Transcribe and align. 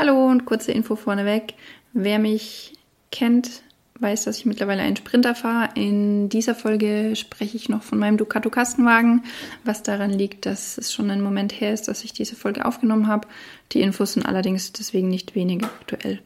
Hallo 0.00 0.28
und 0.28 0.46
kurze 0.46 0.72
Info 0.72 0.96
vorneweg. 0.96 1.52
Wer 1.92 2.18
mich 2.18 2.72
kennt, 3.12 3.60
weiß, 3.98 4.24
dass 4.24 4.38
ich 4.38 4.46
mittlerweile 4.46 4.80
einen 4.80 4.96
Sprinter 4.96 5.34
fahre. 5.34 5.68
In 5.74 6.30
dieser 6.30 6.54
Folge 6.54 7.14
spreche 7.16 7.58
ich 7.58 7.68
noch 7.68 7.82
von 7.82 7.98
meinem 7.98 8.16
Ducato 8.16 8.48
Kastenwagen, 8.48 9.24
was 9.62 9.82
daran 9.82 10.08
liegt, 10.08 10.46
dass 10.46 10.78
es 10.78 10.90
schon 10.90 11.10
ein 11.10 11.20
Moment 11.20 11.52
her 11.60 11.74
ist, 11.74 11.86
dass 11.86 12.02
ich 12.02 12.14
diese 12.14 12.34
Folge 12.34 12.64
aufgenommen 12.64 13.08
habe. 13.08 13.28
Die 13.72 13.82
Infos 13.82 14.14
sind 14.14 14.24
allerdings 14.24 14.72
deswegen 14.72 15.10
nicht 15.10 15.34
weniger 15.34 15.66
aktuell. 15.66 16.20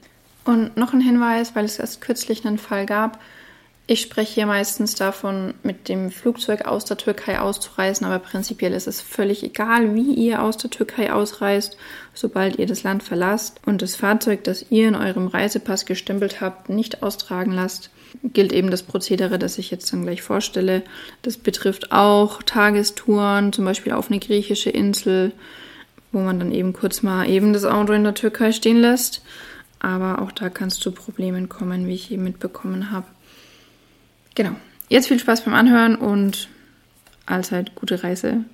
Und 0.45 0.77
noch 0.77 0.93
ein 0.93 1.00
Hinweis, 1.00 1.56
weil 1.56 1.64
es 1.64 1.80
erst 1.80 2.00
kürzlich 2.00 2.46
einen 2.46 2.59
Fall 2.59 2.86
gab, 2.86 3.18
ich 3.87 4.01
spreche 4.01 4.35
hier 4.35 4.46
meistens 4.46 4.95
davon, 4.95 5.53
mit 5.62 5.91
dem 5.91 6.11
Flugzeug 6.11 6.64
aus 6.64 6.87
der 6.87 6.96
Türkei 6.96 7.39
auszureisen, 7.39 8.07
aber 8.07 8.18
prinzipiell 8.18 8.73
ist 8.73 8.87
es 8.87 9.03
völlig 9.03 9.43
egal, 9.43 9.95
wie 9.95 10.14
ihr 10.14 10.43
aus 10.43 10.57
der 10.57 10.71
Türkei 10.71 11.12
ausreist, 11.12 11.77
sobald 12.14 12.59
ihr 12.59 12.67
das 12.67 12.82
Land 12.82 13.03
verlasst 13.03 13.61
und 13.67 13.82
das 13.82 13.95
Fahrzeug, 13.95 14.43
das 14.45 14.64
ihr 14.71 14.89
in 14.89 14.95
eurem 14.95 15.27
Reisepass 15.27 15.85
gestempelt 15.85 16.41
habt, 16.41 16.71
nicht 16.71 17.03
austragen 17.03 17.53
lasst, 17.53 17.91
gilt 18.22 18.55
eben 18.55 18.71
das 18.71 18.82
Prozedere, 18.82 19.39
das 19.39 19.58
ich 19.58 19.71
jetzt 19.71 19.93
dann 19.93 20.05
gleich 20.05 20.22
vorstelle. 20.22 20.82
Das 21.21 21.36
betrifft 21.36 21.93
auch 21.93 22.43
Tagestouren, 22.43 23.53
zum 23.53 23.66
Beispiel 23.66 23.93
auf 23.93 24.11
eine 24.11 24.21
griechische 24.21 24.71
Insel, 24.71 25.32
wo 26.11 26.21
man 26.21 26.39
dann 26.39 26.53
eben 26.53 26.72
kurz 26.72 27.03
mal 27.03 27.29
eben 27.29 27.53
das 27.53 27.66
Auto 27.66 27.93
in 27.93 28.05
der 28.05 28.14
Türkei 28.14 28.53
stehen 28.53 28.80
lässt. 28.80 29.22
Aber 29.79 30.22
auch 30.22 30.32
da 30.32 30.49
kann 30.49 30.69
es 30.69 30.79
zu 30.79 30.93
Problemen 30.93 31.50
kommen, 31.50 31.86
wie 31.86 31.94
ich 31.94 32.11
eben 32.11 32.25
mitbekommen 32.25 32.91
habe. 32.91 33.05
Genau. 34.36 34.56
Jetzt 34.88 35.06
viel 35.06 35.20
Spaß 35.20 35.42
beim 35.42 35.55
Anhören 35.55 35.94
und 35.94 36.48
allzeit 37.24 37.77
gute 37.77 38.02
Reise. 38.02 38.44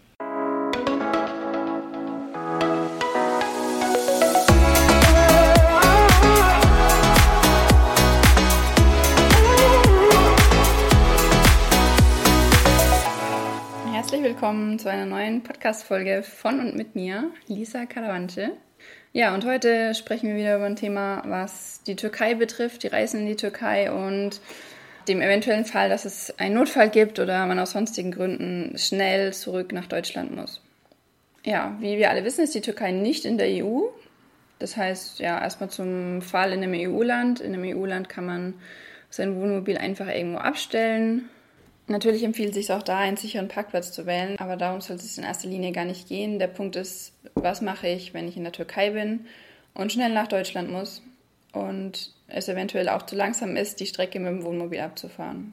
Herzlich 13.91 14.23
willkommen 14.23 14.79
zu 14.79 14.91
einer 14.91 15.07
neuen 15.07 15.43
Podcast-Folge 15.43 16.23
von 16.23 16.61
und 16.61 16.77
mit 16.77 16.95
mir, 16.95 17.31
Lisa 17.47 17.87
Caravante. 17.87 18.53
Ja, 19.15 19.35
und 19.35 19.47
heute 19.47 19.95
sprechen 19.95 20.29
wir 20.29 20.37
wieder 20.37 20.57
über 20.57 20.67
ein 20.67 20.77
Thema, 20.77 21.23
was 21.25 21.83
die 21.85 21.97
Türkei 21.97 22.35
betrifft, 22.35 22.83
die 22.83 22.89
Reisen 22.89 23.21
in 23.21 23.27
die 23.29 23.37
Türkei 23.37 23.91
und 23.91 24.43
dem 25.09 25.21
eventuellen 25.21 25.65
Fall, 25.65 25.89
dass 25.89 26.05
es 26.05 26.39
einen 26.39 26.55
Notfall 26.55 26.91
gibt 26.91 27.19
oder 27.19 27.47
man 27.47 27.59
aus 27.59 27.73
sonstigen 27.73 28.11
Gründen 28.13 28.77
schnell 28.77 29.33
zurück 29.33 29.73
nach 29.73 29.87
Deutschland 29.87 30.35
muss. 30.35 30.61
Ja, 31.45 31.77
wie 31.81 31.97
wir 31.97 32.11
alle 32.11 32.25
wissen, 32.25 32.45
ist 32.45 32.55
die 32.55 32.61
Türkei 32.61 32.93
nicht 32.93 33.25
in 33.25 33.39
der 33.39 33.65
EU. 33.65 33.83
Das 34.59 34.77
heißt, 34.77 35.21
ja, 35.21 35.41
erstmal 35.41 35.71
zum 35.71 36.21
Fall 36.21 36.53
in 36.53 36.63
einem 36.63 36.75
EU-Land. 36.75 37.41
In 37.41 37.55
einem 37.55 37.77
EU-Land 37.77 38.09
kann 38.09 38.27
man 38.27 38.55
sein 39.09 39.41
Wohnmobil 39.41 39.79
einfach 39.79 40.07
irgendwo 40.07 40.39
abstellen. 40.39 41.29
Natürlich 41.87 42.23
empfiehlt 42.23 42.51
es 42.51 42.55
sich 42.55 42.73
auch 42.73 42.83
da, 42.85 42.99
einen 42.99 43.17
sicheren 43.17 43.49
Parkplatz 43.49 43.91
zu 43.91 44.07
wählen, 44.07 44.39
aber 44.39 44.57
darum 44.57 44.81
sollte 44.81 45.05
es 45.05 45.19
in 45.19 45.25
erster 45.25 45.49
Linie 45.49 45.73
gar 45.73 45.87
nicht 45.87 46.09
gehen. 46.09 46.39
Der 46.39 46.47
Punkt 46.47 46.77
ist, 46.77 47.13
was 47.35 47.63
mache 47.63 47.89
ich, 47.89 48.15
wenn 48.15 48.29
ich 48.29 48.37
in 48.37 48.45
der 48.45 48.53
Türkei 48.53 48.91
bin 48.91 49.27
und 49.75 49.93
schnell 49.93 50.13
nach 50.13 50.29
Deutschland 50.29 50.71
muss? 50.71 51.03
Und 51.53 52.13
es 52.29 52.49
eventuell 52.49 52.89
auch 52.89 53.03
zu 53.03 53.17
langsam 53.17 53.57
ist, 53.57 53.81
die 53.81 53.87
Strecke 53.87 54.21
mit 54.21 54.29
dem 54.29 54.45
Wohnmobil 54.45 54.81
abzufahren. 54.81 55.53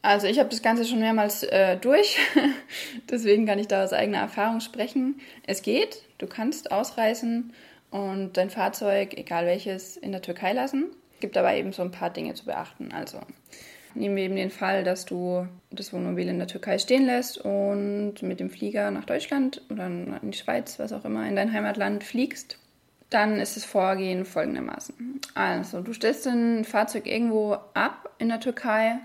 Also 0.00 0.26
ich 0.26 0.40
habe 0.40 0.48
das 0.48 0.62
Ganze 0.62 0.84
schon 0.84 0.98
mehrmals 0.98 1.44
äh, 1.44 1.76
durch, 1.76 2.18
deswegen 3.10 3.46
kann 3.46 3.60
ich 3.60 3.68
da 3.68 3.84
aus 3.84 3.92
eigener 3.92 4.18
Erfahrung 4.18 4.60
sprechen. 4.60 5.20
Es 5.46 5.62
geht, 5.62 6.02
du 6.18 6.26
kannst 6.26 6.72
ausreisen 6.72 7.52
und 7.92 8.36
dein 8.36 8.50
Fahrzeug, 8.50 9.16
egal 9.16 9.46
welches, 9.46 9.96
in 9.96 10.10
der 10.10 10.22
Türkei 10.22 10.54
lassen. 10.54 10.86
Es 11.14 11.20
gibt 11.20 11.36
aber 11.36 11.54
eben 11.54 11.72
so 11.72 11.82
ein 11.82 11.92
paar 11.92 12.10
Dinge 12.10 12.34
zu 12.34 12.46
beachten. 12.46 12.90
Also 12.92 13.20
nehmen 13.94 14.16
wir 14.16 14.24
eben 14.24 14.34
den 14.34 14.50
Fall, 14.50 14.82
dass 14.82 15.04
du 15.04 15.46
das 15.70 15.92
Wohnmobil 15.92 16.26
in 16.26 16.38
der 16.38 16.48
Türkei 16.48 16.78
stehen 16.78 17.06
lässt 17.06 17.38
und 17.38 18.22
mit 18.22 18.40
dem 18.40 18.50
Flieger 18.50 18.90
nach 18.90 19.04
Deutschland 19.04 19.62
oder 19.70 19.86
in 19.86 20.32
die 20.32 20.38
Schweiz, 20.38 20.80
was 20.80 20.92
auch 20.92 21.04
immer, 21.04 21.28
in 21.28 21.36
dein 21.36 21.52
Heimatland 21.52 22.02
fliegst 22.02 22.58
dann 23.12 23.40
ist 23.40 23.56
das 23.56 23.64
Vorgehen 23.64 24.24
folgendermaßen. 24.24 25.20
Also, 25.34 25.80
du 25.80 25.92
stellst 25.92 26.26
dein 26.26 26.64
Fahrzeug 26.64 27.06
irgendwo 27.06 27.56
ab 27.74 28.10
in 28.18 28.28
der 28.28 28.40
Türkei. 28.40 28.98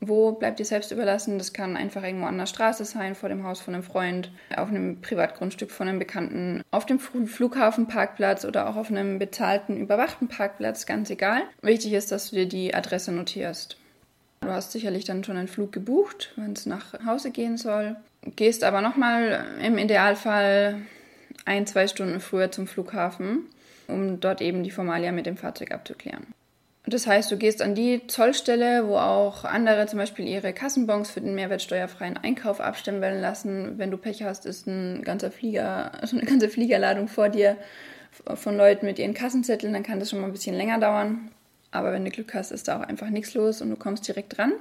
Wo 0.00 0.32
bleibt 0.32 0.58
dir 0.58 0.64
selbst 0.64 0.92
überlassen? 0.92 1.38
Das 1.38 1.52
kann 1.52 1.76
einfach 1.76 2.02
irgendwo 2.02 2.26
an 2.26 2.36
der 2.36 2.46
Straße 2.46 2.84
sein, 2.84 3.14
vor 3.14 3.28
dem 3.28 3.44
Haus 3.44 3.60
von 3.60 3.74
einem 3.74 3.82
Freund, 3.82 4.30
auf 4.54 4.68
einem 4.68 5.00
Privatgrundstück 5.00 5.70
von 5.70 5.88
einem 5.88 5.98
Bekannten, 5.98 6.62
auf 6.70 6.84
dem 6.84 6.98
Flughafenparkplatz 6.98 8.44
oder 8.44 8.68
auch 8.68 8.76
auf 8.76 8.90
einem 8.90 9.18
bezahlten, 9.18 9.78
überwachten 9.78 10.28
Parkplatz, 10.28 10.84
ganz 10.84 11.08
egal. 11.10 11.42
Wichtig 11.62 11.94
ist, 11.94 12.12
dass 12.12 12.30
du 12.30 12.36
dir 12.36 12.46
die 12.46 12.74
Adresse 12.74 13.12
notierst. 13.12 13.78
Du 14.42 14.48
hast 14.50 14.72
sicherlich 14.72 15.06
dann 15.06 15.24
schon 15.24 15.38
einen 15.38 15.48
Flug 15.48 15.72
gebucht, 15.72 16.32
wenn 16.36 16.52
es 16.52 16.66
nach 16.66 16.92
Hause 17.06 17.30
gehen 17.30 17.56
soll. 17.56 17.96
Gehst 18.36 18.62
aber 18.62 18.82
nochmal 18.82 19.46
im 19.62 19.78
Idealfall 19.78 20.82
ein, 21.44 21.66
zwei 21.66 21.86
Stunden 21.86 22.20
früher 22.20 22.50
zum 22.50 22.66
Flughafen, 22.66 23.46
um 23.88 24.20
dort 24.20 24.40
eben 24.40 24.62
die 24.62 24.70
Formalia 24.70 25.12
mit 25.12 25.26
dem 25.26 25.36
Fahrzeug 25.36 25.72
abzuklären. 25.72 26.26
Das 26.86 27.06
heißt, 27.06 27.30
du 27.30 27.38
gehst 27.38 27.62
an 27.62 27.74
die 27.74 28.06
Zollstelle, 28.08 28.86
wo 28.86 28.96
auch 28.96 29.44
andere 29.44 29.86
zum 29.86 29.98
Beispiel 29.98 30.28
ihre 30.28 30.52
Kassenbons 30.52 31.10
für 31.10 31.22
den 31.22 31.34
mehrwertsteuerfreien 31.34 32.18
Einkauf 32.18 32.60
abstempeln 32.60 33.22
lassen. 33.22 33.78
Wenn 33.78 33.90
du 33.90 33.96
Pech 33.96 34.22
hast, 34.22 34.44
ist 34.44 34.66
ein 34.66 35.02
ganzer 35.02 35.30
Flieger, 35.30 35.92
also 36.00 36.16
eine 36.16 36.26
ganze 36.26 36.48
Fliegerladung 36.48 37.08
vor 37.08 37.30
dir 37.30 37.56
von 38.34 38.56
Leuten 38.56 38.86
mit 38.86 38.98
ihren 38.98 39.14
Kassenzetteln, 39.14 39.72
dann 39.72 39.82
kann 39.82 39.98
das 39.98 40.10
schon 40.10 40.20
mal 40.20 40.26
ein 40.26 40.32
bisschen 40.32 40.54
länger 40.54 40.78
dauern. 40.78 41.30
Aber 41.70 41.92
wenn 41.92 42.04
du 42.04 42.10
Glück 42.10 42.34
hast, 42.34 42.52
ist 42.52 42.68
da 42.68 42.78
auch 42.78 42.86
einfach 42.86 43.08
nichts 43.08 43.34
los 43.34 43.60
und 43.60 43.70
du 43.70 43.76
kommst 43.76 44.06
direkt 44.06 44.36
dran. 44.36 44.52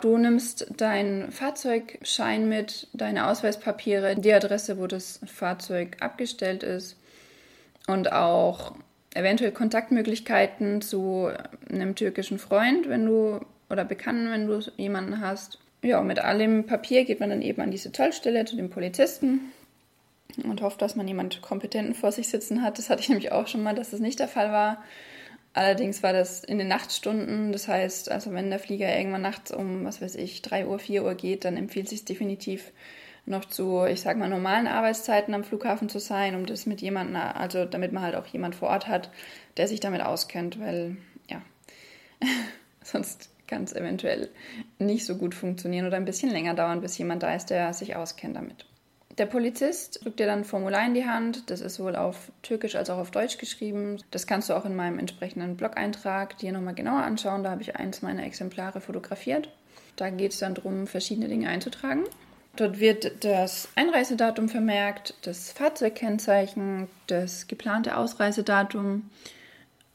Du 0.00 0.18
nimmst 0.18 0.66
deinen 0.76 1.32
Fahrzeugschein 1.32 2.48
mit, 2.48 2.88
deine 2.92 3.28
Ausweispapiere, 3.28 4.16
die 4.16 4.32
Adresse, 4.32 4.78
wo 4.78 4.86
das 4.86 5.20
Fahrzeug 5.24 5.96
abgestellt 6.00 6.62
ist 6.62 6.96
und 7.86 8.12
auch 8.12 8.74
eventuell 9.14 9.52
Kontaktmöglichkeiten 9.52 10.82
zu 10.82 11.30
einem 11.70 11.94
türkischen 11.94 12.38
Freund, 12.38 12.88
wenn 12.88 13.06
du 13.06 13.40
oder 13.70 13.84
Bekannten, 13.84 14.30
wenn 14.30 14.46
du 14.46 14.60
jemanden 14.76 15.20
hast. 15.20 15.58
Ja, 15.82 16.02
mit 16.02 16.18
allem 16.18 16.66
Papier 16.66 17.04
geht 17.04 17.20
man 17.20 17.30
dann 17.30 17.42
eben 17.42 17.60
an 17.62 17.70
diese 17.70 17.92
Zollstelle 17.92 18.44
zu 18.44 18.56
dem 18.56 18.70
Polizisten 18.70 19.52
und 20.42 20.62
hofft, 20.62 20.82
dass 20.82 20.96
man 20.96 21.06
jemanden 21.06 21.40
Kompetenten 21.40 21.94
vor 21.94 22.12
sich 22.12 22.28
sitzen 22.28 22.62
hat. 22.62 22.78
Das 22.78 22.90
hatte 22.90 23.00
ich 23.00 23.08
nämlich 23.08 23.32
auch 23.32 23.46
schon 23.46 23.62
mal, 23.62 23.74
dass 23.74 23.90
das 23.90 24.00
nicht 24.00 24.18
der 24.18 24.28
Fall 24.28 24.50
war. 24.50 24.82
Allerdings 25.54 26.02
war 26.02 26.12
das 26.12 26.42
in 26.42 26.58
den 26.58 26.66
Nachtstunden, 26.66 27.52
das 27.52 27.68
heißt, 27.68 28.10
also 28.10 28.32
wenn 28.32 28.50
der 28.50 28.58
Flieger 28.58 28.94
irgendwann 28.94 29.22
nachts 29.22 29.52
um, 29.52 29.84
was 29.84 30.02
weiß 30.02 30.16
ich, 30.16 30.42
3 30.42 30.66
Uhr, 30.66 30.80
4 30.80 31.04
Uhr 31.04 31.14
geht, 31.14 31.44
dann 31.44 31.56
empfiehlt 31.56 31.88
sich 31.88 32.04
definitiv 32.04 32.72
noch 33.24 33.44
zu, 33.44 33.84
ich 33.84 34.00
sag 34.00 34.18
mal, 34.18 34.28
normalen 34.28 34.66
Arbeitszeiten 34.66 35.32
am 35.32 35.44
Flughafen 35.44 35.88
zu 35.88 36.00
sein, 36.00 36.34
um 36.34 36.44
das 36.44 36.66
mit 36.66 36.82
jemandem, 36.82 37.16
also 37.16 37.64
damit 37.66 37.92
man 37.92 38.02
halt 38.02 38.16
auch 38.16 38.26
jemand 38.26 38.56
vor 38.56 38.68
Ort 38.68 38.88
hat, 38.88 39.10
der 39.56 39.68
sich 39.68 39.78
damit 39.78 40.02
auskennt, 40.02 40.58
weil 40.58 40.96
ja, 41.30 41.40
sonst 42.82 43.30
kann 43.46 43.62
es 43.62 43.72
eventuell 43.74 44.30
nicht 44.80 45.06
so 45.06 45.16
gut 45.16 45.36
funktionieren 45.36 45.86
oder 45.86 45.96
ein 45.96 46.04
bisschen 46.04 46.30
länger 46.30 46.54
dauern, 46.54 46.80
bis 46.80 46.98
jemand 46.98 47.22
da 47.22 47.32
ist, 47.32 47.46
der 47.46 47.72
sich 47.72 47.94
auskennt 47.94 48.36
damit. 48.36 48.66
Der 49.18 49.26
Polizist 49.26 50.04
drückt 50.04 50.18
dir 50.18 50.26
dann 50.26 50.40
ein 50.40 50.44
Formular 50.44 50.84
in 50.84 50.94
die 50.94 51.06
Hand. 51.06 51.48
Das 51.48 51.60
ist 51.60 51.76
sowohl 51.76 51.94
auf 51.94 52.32
Türkisch 52.42 52.74
als 52.74 52.90
auch 52.90 52.98
auf 52.98 53.12
Deutsch 53.12 53.38
geschrieben. 53.38 53.98
Das 54.10 54.26
kannst 54.26 54.50
du 54.50 54.54
auch 54.54 54.64
in 54.64 54.74
meinem 54.74 54.98
entsprechenden 54.98 55.56
Blog-Eintrag 55.56 56.36
dir 56.38 56.52
nochmal 56.52 56.74
genauer 56.74 57.02
anschauen. 57.02 57.44
Da 57.44 57.50
habe 57.50 57.62
ich 57.62 57.76
eins 57.76 58.02
meiner 58.02 58.24
Exemplare 58.24 58.80
fotografiert. 58.80 59.48
Da 59.94 60.10
geht 60.10 60.32
es 60.32 60.38
dann 60.38 60.54
darum, 60.54 60.88
verschiedene 60.88 61.28
Dinge 61.28 61.48
einzutragen. 61.48 62.04
Dort 62.56 62.80
wird 62.80 63.24
das 63.24 63.68
Einreisedatum 63.76 64.48
vermerkt, 64.48 65.14
das 65.22 65.52
Fahrzeugkennzeichen, 65.52 66.88
das 67.08 67.46
geplante 67.46 67.96
Ausreisedatum, 67.96 69.10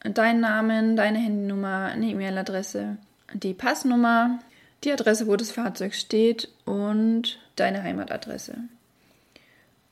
dein 0.03 0.39
Name, 0.39 0.95
deine 0.95 1.19
Handynummer, 1.19 1.85
eine 1.85 2.07
E-Mail-Adresse, 2.07 2.97
die 3.33 3.53
Passnummer, 3.53 4.39
die 4.83 4.91
Adresse, 4.91 5.27
wo 5.27 5.35
das 5.35 5.51
Fahrzeug 5.51 5.93
steht 5.93 6.49
und 6.65 7.39
deine 7.55 7.83
Heimatadresse. 7.83 8.57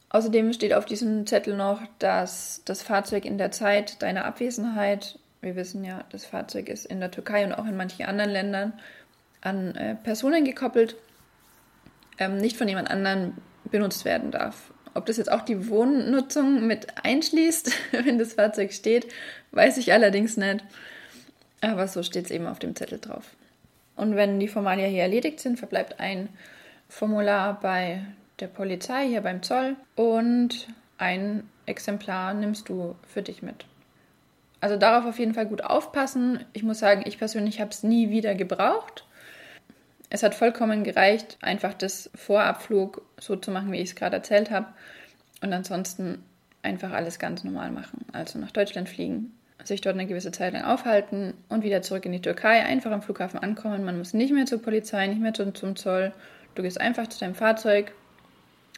Außerdem 0.09 0.53
steht 0.53 0.73
auf 0.73 0.85
diesem 0.85 1.27
Zettel 1.27 1.55
noch, 1.55 1.81
dass 1.99 2.61
das 2.65 2.81
Fahrzeug 2.81 3.25
in 3.25 3.37
der 3.37 3.51
Zeit 3.51 4.01
deiner 4.01 4.25
Abwesenheit, 4.25 5.19
wir 5.41 5.55
wissen 5.55 5.83
ja, 5.83 6.05
das 6.11 6.25
Fahrzeug 6.25 6.69
ist 6.69 6.85
in 6.85 6.99
der 6.99 7.11
Türkei 7.11 7.45
und 7.45 7.53
auch 7.53 7.65
in 7.65 7.75
manchen 7.75 8.05
anderen 8.05 8.31
Ländern 8.31 8.73
an 9.41 9.75
äh, 9.75 9.95
Personen 9.95 10.45
gekoppelt, 10.45 10.95
ähm, 12.19 12.37
nicht 12.37 12.57
von 12.57 12.67
jemand 12.67 12.89
anderem 12.89 13.33
benutzt 13.65 14.05
werden 14.05 14.31
darf. 14.31 14.71
Ob 14.93 15.05
das 15.05 15.17
jetzt 15.17 15.31
auch 15.31 15.41
die 15.41 15.69
Wohnnutzung 15.69 16.65
mit 16.65 16.87
einschließt, 17.03 17.71
wenn 17.91 18.17
das 18.17 18.33
Fahrzeug 18.33 18.73
steht, 18.73 19.07
weiß 19.51 19.77
ich 19.77 19.91
allerdings 19.91 20.37
nicht. 20.37 20.63
Aber 21.61 21.87
so 21.87 22.01
steht 22.01 22.25
es 22.25 22.31
eben 22.31 22.47
auf 22.47 22.59
dem 22.59 22.75
Zettel 22.75 22.99
drauf. 22.99 23.35
Und 23.95 24.15
wenn 24.15 24.39
die 24.39 24.47
Formalia 24.47 24.87
hier 24.87 25.01
erledigt 25.01 25.39
sind, 25.39 25.57
verbleibt 25.57 25.99
ein 25.99 26.29
Formular 26.87 27.59
bei 27.59 28.05
der 28.39 28.47
Polizei 28.47 29.07
hier 29.07 29.21
beim 29.21 29.41
Zoll 29.43 29.75
und 29.95 30.67
ein 30.97 31.49
Exemplar 31.65 32.33
nimmst 32.33 32.69
du 32.69 32.95
für 33.07 33.21
dich 33.21 33.41
mit. 33.41 33.65
Also 34.59 34.77
darauf 34.77 35.05
auf 35.05 35.19
jeden 35.19 35.33
Fall 35.33 35.45
gut 35.45 35.63
aufpassen. 35.63 36.43
Ich 36.53 36.63
muss 36.63 36.79
sagen, 36.79 37.03
ich 37.05 37.17
persönlich 37.19 37.59
habe 37.61 37.69
es 37.69 37.83
nie 37.83 38.09
wieder 38.09 38.35
gebraucht. 38.35 39.05
Es 40.09 40.23
hat 40.23 40.35
vollkommen 40.35 40.83
gereicht, 40.83 41.37
einfach 41.41 41.73
das 41.73 42.09
Vorabflug 42.15 43.01
so 43.19 43.35
zu 43.35 43.51
machen, 43.51 43.71
wie 43.71 43.77
ich 43.77 43.89
es 43.89 43.95
gerade 43.95 44.15
erzählt 44.15 44.49
habe. 44.49 44.67
Und 45.41 45.53
ansonsten 45.53 46.23
einfach 46.63 46.91
alles 46.91 47.19
ganz 47.19 47.43
normal 47.43 47.71
machen. 47.71 48.05
Also 48.13 48.39
nach 48.39 48.51
Deutschland 48.51 48.89
fliegen, 48.89 49.37
sich 49.63 49.81
dort 49.81 49.95
eine 49.95 50.07
gewisse 50.07 50.31
Zeit 50.31 50.53
lang 50.53 50.63
aufhalten 50.63 51.33
und 51.49 51.63
wieder 51.63 51.81
zurück 51.81 52.05
in 52.05 52.13
die 52.13 52.21
Türkei, 52.21 52.63
einfach 52.63 52.91
am 52.91 53.01
Flughafen 53.01 53.39
ankommen. 53.39 53.83
Man 53.83 53.97
muss 53.97 54.13
nicht 54.13 54.33
mehr 54.33 54.45
zur 54.45 54.61
Polizei, 54.61 55.05
nicht 55.07 55.21
mehr 55.21 55.33
zum, 55.33 55.75
Zoll. 55.75 56.13
Du 56.55 56.63
gehst 56.63 56.81
einfach 56.81 57.07
zu 57.07 57.19
deinem 57.19 57.35
Fahrzeug, 57.35 57.93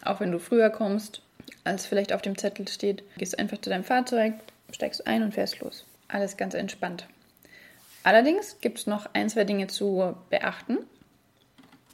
auch 0.04 0.20
wenn 0.20 0.32
du 0.32 0.40
früher 0.40 0.70
kommst, 0.70 1.22
als 1.64 1.86
vielleicht 1.86 2.14
auf 2.14 2.22
dem 2.22 2.38
Zettel 2.38 2.68
steht. 2.68 3.04
Gehst 3.18 3.38
einfach 3.38 3.60
zu 3.60 3.70
deinem 3.70 3.84
Fahrzeug, 3.84 4.34
steigst 4.72 5.08
ein 5.08 5.24
und 5.24 5.34
fährst 5.34 5.60
los. 5.60 5.86
Alles 6.08 6.38
ganz 6.38 6.54
entspannt. 6.54 7.08
Allerdings 8.04 8.60
gibt 8.62 8.80
es 8.80 8.88
noch 8.88 9.08
ein, 9.14 9.30
zwei 9.30 9.44
Dinge 9.44 9.68
zu 9.68 10.16
beachten. 10.30 10.80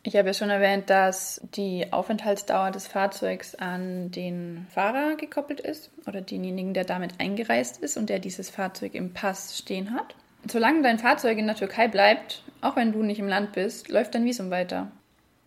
Ich 0.04 0.16
habe 0.16 0.28
ja 0.28 0.34
schon 0.36 0.52
erwähnt, 0.52 0.92
dass 0.92 1.42
die 1.56 1.92
Aufenthaltsdauer 1.92 2.70
des 2.70 2.86
Fahrzeugs 2.86 3.56
an 3.56 4.12
den 4.12 4.68
Fahrer 4.70 5.16
gekoppelt 5.16 5.60
ist 5.60 5.90
oder 6.06 6.22
denjenigen, 6.22 6.76
der 6.76 6.86
damit 6.86 7.20
eingereist 7.20 7.78
ist 7.78 7.98
und 7.98 8.10
der 8.10 8.20
dieses 8.20 8.52
Fahrzeug 8.52 8.94
im 8.94 9.14
Pass 9.14 9.58
stehen 9.58 9.94
hat. 9.96 10.16
Solange 10.48 10.84
dein 10.84 11.00
Fahrzeug 11.00 11.40
in 11.40 11.48
der 11.48 11.56
Türkei 11.56 11.88
bleibt, 11.88 12.44
auch 12.62 12.76
wenn 12.76 12.92
du 12.92 13.02
nicht 13.02 13.18
im 13.18 13.28
Land 13.28 13.54
bist, 13.54 13.90
läuft 13.90 14.14
dein 14.14 14.26
Visum 14.26 14.52
weiter. 14.52 14.92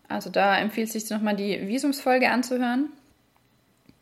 Also 0.09 0.29
da 0.29 0.57
empfiehlt 0.57 0.87
es 0.87 0.93
sich 0.93 1.09
nochmal 1.09 1.35
die 1.35 1.67
Visumsfolge 1.67 2.29
anzuhören. 2.29 2.89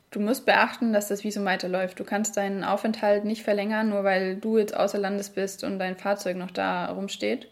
Du 0.09 0.19
musst 0.19 0.45
beachten, 0.45 0.94
dass 0.94 1.09
das 1.09 1.24
Visum 1.24 1.45
weiterläuft. 1.45 2.00
Du 2.00 2.06
kannst 2.06 2.38
deinen 2.38 2.63
Aufenthalt 2.63 3.25
nicht 3.25 3.44
verlängern, 3.44 3.89
nur 3.89 4.04
weil 4.04 4.38
du 4.38 4.57
jetzt 4.57 4.75
außer 4.75 4.98
Landes 4.98 5.30
bist 5.30 5.63
und 5.63 5.80
dein 5.80 5.98
Fahrzeug 5.98 6.38
noch 6.38 6.51
da 6.51 6.88
rumsteht 6.88 7.50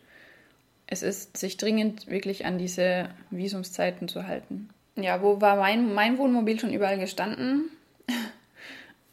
es 0.87 1.03
ist, 1.03 1.37
sich 1.37 1.57
dringend 1.57 2.07
wirklich 2.07 2.45
an 2.45 2.57
diese 2.57 3.09
Visumszeiten 3.31 4.07
zu 4.07 4.27
halten. 4.27 4.69
Ja, 4.95 5.21
wo 5.21 5.41
war 5.41 5.55
mein, 5.57 5.93
mein 5.93 6.17
Wohnmobil 6.17 6.59
schon 6.59 6.73
überall 6.73 6.99
gestanden? 6.99 7.69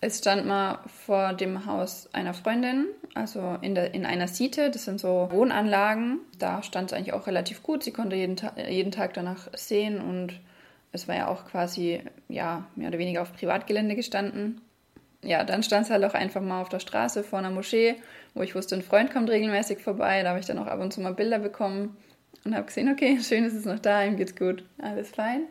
Es 0.02 0.19
stand 0.19 0.44
mal 0.44 0.81
vor 1.06 1.32
dem 1.32 1.64
Haus 1.64 2.10
einer 2.12 2.34
Freundin, 2.34 2.88
also 3.14 3.56
in, 3.62 3.75
der, 3.75 3.94
in 3.94 4.04
einer 4.04 4.28
Siete. 4.28 4.70
Das 4.70 4.84
sind 4.84 5.00
so 5.00 5.28
Wohnanlagen. 5.32 6.19
Da 6.38 6.62
stand 6.62 6.90
es 6.90 6.96
eigentlich 6.96 7.14
auch 7.14 7.26
relativ 7.26 7.62
gut. 7.62 7.82
Sie 7.82 7.93
konnte 7.93 8.16
jeden, 8.16 8.37
Ta 8.37 8.52
jeden 8.69 8.93
Tag 8.93 9.14
danach 9.14 9.49
sehen 9.56 10.00
und 10.00 10.38
es 10.93 11.08
war 11.08 11.16
ja 11.16 11.28
auch 11.28 11.46
quasi, 11.46 12.02
ja, 12.28 12.66
mehr 12.76 12.88
oder 12.88 12.99
weniger 12.99 13.22
auf 13.22 13.32
Privatgelände 13.32 13.94
gestanden 13.94 14.60
ja, 15.25 15.44
dann 15.44 15.62
stand 15.62 15.87
es 15.87 15.90
halt 15.90 16.05
auch 16.05 16.14
einfach 16.14 16.40
mal 16.40 16.60
auf 16.60 16.69
der 16.69 16.81
Straße 16.81 17.22
vor 17.22 17.38
einer 17.38 17.50
Moschee, 17.50 17.96
wo 18.34 18.43
ich 18.43 18.55
wusste, 18.55 18.75
ein 18.75 18.82
Freund 18.82 19.12
kommt 19.12 19.31
regelmäßig 19.31 19.78
vorbei. 19.78 20.22
Da 20.22 20.31
habe 20.31 20.40
ich 20.40 20.46
dann 20.46 20.58
auch 20.58 20.66
ab 20.66 20.81
und 20.81 20.93
zu 20.93 21.00
mal 21.00 21.14
Bilder 21.14 21.38
bekommen 21.38 21.96
und 22.44 22.55
habe 22.55 22.66
gesehen, 22.66 22.90
okay, 22.90 23.20
schön 23.22 23.44
ist 23.44 23.55
es 23.55 23.64
noch 23.64 23.78
da, 23.78 24.05
ihm 24.05 24.16
geht's 24.16 24.37
gut, 24.37 24.64
alles 24.78 25.10
fein. 25.10 25.44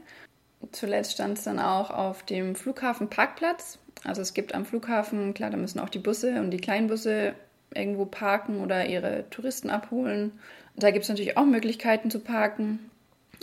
Zuletzt 0.71 1.13
stand 1.13 1.37
es 1.37 1.45
dann 1.45 1.59
auch 1.59 1.89
auf 1.89 2.23
dem 2.23 2.55
Flughafenparkplatz. 2.55 3.79
Also 4.03 4.21
es 4.21 4.33
gibt 4.33 4.55
am 4.55 4.65
Flughafen, 4.65 5.33
klar, 5.33 5.49
da 5.49 5.57
müssen 5.57 5.79
auch 5.79 5.89
die 5.89 5.99
Busse 5.99 6.39
und 6.39 6.51
die 6.51 6.57
Kleinbusse 6.57 7.33
irgendwo 7.73 8.05
parken 8.05 8.61
oder 8.61 8.87
ihre 8.87 9.29
Touristen 9.29 9.69
abholen. 9.69 10.31
Da 10.75 10.91
gibt 10.91 11.03
es 11.03 11.09
natürlich 11.09 11.37
auch 11.37 11.45
Möglichkeiten 11.45 12.09
zu 12.09 12.19
parken. 12.19 12.79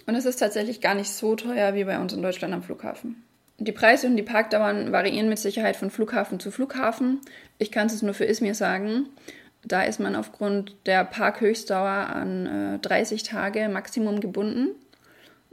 Und 0.06 0.14
es 0.14 0.24
ist 0.24 0.36
tatsächlich 0.36 0.80
gar 0.80 0.94
nicht 0.94 1.10
so 1.10 1.36
teuer 1.36 1.74
wie 1.74 1.84
bei 1.84 1.98
uns 1.98 2.12
in 2.12 2.22
Deutschland 2.22 2.54
am 2.54 2.62
Flughafen. 2.62 3.22
Die 3.58 3.72
Preise 3.72 4.06
und 4.06 4.16
die 4.16 4.22
Parkdauern 4.22 4.92
variieren 4.92 5.28
mit 5.28 5.38
Sicherheit 5.38 5.76
von 5.76 5.90
Flughafen 5.90 6.38
zu 6.38 6.50
Flughafen. 6.50 7.20
Ich 7.58 7.72
kann 7.72 7.88
es 7.88 8.02
nur 8.02 8.14
für 8.14 8.24
Izmir 8.24 8.54
sagen. 8.54 9.08
Da 9.64 9.82
ist 9.82 9.98
man 9.98 10.14
aufgrund 10.14 10.76
der 10.86 11.04
Parkhöchstdauer 11.04 11.88
an 12.14 12.74
äh, 12.74 12.78
30 12.78 13.24
Tage 13.24 13.68
Maximum 13.68 14.20
gebunden. 14.20 14.70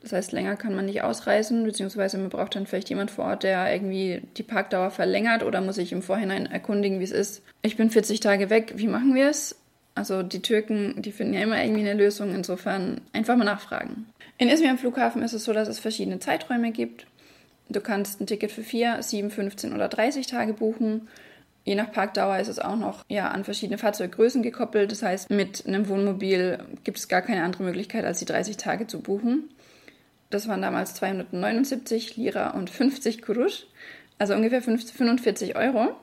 Das 0.05 0.13
heißt, 0.13 0.33
länger 0.33 0.55
kann 0.55 0.75
man 0.75 0.85
nicht 0.85 1.01
ausreisen, 1.01 1.63
beziehungsweise 1.63 2.19
man 2.19 2.29
braucht 2.29 2.55
dann 2.55 2.67
vielleicht 2.67 2.89
jemand 2.89 3.09
vor 3.09 3.25
Ort, 3.25 3.41
der 3.41 3.73
irgendwie 3.73 4.21
die 4.37 4.43
Parkdauer 4.43 4.91
verlängert 4.91 5.41
oder 5.41 5.61
muss 5.61 5.75
sich 5.75 5.91
im 5.91 6.03
Vorhinein 6.03 6.45
erkundigen, 6.45 6.99
wie 6.99 7.05
es 7.05 7.11
ist. 7.11 7.41
Ich 7.63 7.75
bin 7.75 7.89
40 7.89 8.19
Tage 8.19 8.51
weg, 8.51 8.73
wie 8.75 8.87
machen 8.87 9.15
wir 9.15 9.27
es? 9.27 9.55
Also 9.95 10.21
die 10.21 10.43
Türken, 10.43 11.01
die 11.01 11.11
finden 11.11 11.33
ja 11.33 11.41
immer 11.41 11.59
irgendwie 11.59 11.81
eine 11.81 11.95
Lösung, 11.95 12.35
insofern 12.35 13.01
einfach 13.13 13.35
mal 13.35 13.45
nachfragen. 13.45 14.05
In 14.37 14.47
Izmir 14.47 14.69
am 14.69 14.77
Flughafen 14.77 15.23
ist 15.23 15.33
es 15.33 15.43
so, 15.43 15.53
dass 15.53 15.67
es 15.67 15.79
verschiedene 15.79 16.19
Zeiträume 16.19 16.71
gibt. 16.71 17.07
Du 17.69 17.81
kannst 17.81 18.21
ein 18.21 18.27
Ticket 18.27 18.51
für 18.51 18.61
4, 18.61 19.01
7, 19.01 19.31
15 19.31 19.73
oder 19.73 19.87
30 19.87 20.27
Tage 20.27 20.53
buchen. 20.53 21.07
Je 21.63 21.73
nach 21.73 21.91
Parkdauer 21.91 22.37
ist 22.37 22.47
es 22.47 22.59
auch 22.59 22.75
noch 22.75 23.03
ja, 23.09 23.29
an 23.29 23.43
verschiedene 23.43 23.79
Fahrzeuggrößen 23.79 24.43
gekoppelt. 24.43 24.91
Das 24.91 25.01
heißt, 25.01 25.31
mit 25.31 25.65
einem 25.65 25.89
Wohnmobil 25.89 26.59
gibt 26.83 26.99
es 26.99 27.07
gar 27.07 27.23
keine 27.23 27.41
andere 27.41 27.63
Möglichkeit, 27.63 28.05
als 28.05 28.19
die 28.19 28.25
30 28.25 28.57
Tage 28.57 28.85
zu 28.85 28.99
buchen. 28.99 29.49
Das 30.29 30.47
waren 30.47 30.61
damals 30.61 30.95
279 30.95 32.17
Lira 32.17 32.51
und 32.51 32.69
50 32.69 33.21
Kurusch, 33.21 33.67
also 34.17 34.33
ungefähr 34.33 34.61
45 34.61 35.55
Euro. 35.55 35.95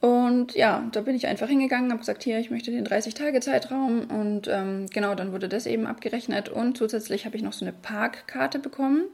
Und 0.00 0.54
ja, 0.54 0.88
da 0.92 1.02
bin 1.02 1.14
ich 1.14 1.26
einfach 1.26 1.48
hingegangen, 1.48 1.90
habe 1.90 2.00
gesagt, 2.00 2.22
hier, 2.22 2.38
ich 2.38 2.50
möchte 2.50 2.70
den 2.70 2.86
30-Tage-Zeitraum. 2.86 4.04
Und 4.04 4.48
ähm, 4.48 4.86
genau, 4.90 5.14
dann 5.14 5.32
wurde 5.32 5.48
das 5.48 5.66
eben 5.66 5.86
abgerechnet. 5.86 6.48
Und 6.48 6.78
zusätzlich 6.78 7.26
habe 7.26 7.36
ich 7.36 7.42
noch 7.42 7.52
so 7.52 7.66
eine 7.66 7.74
Parkkarte 7.74 8.58
bekommen 8.58 9.04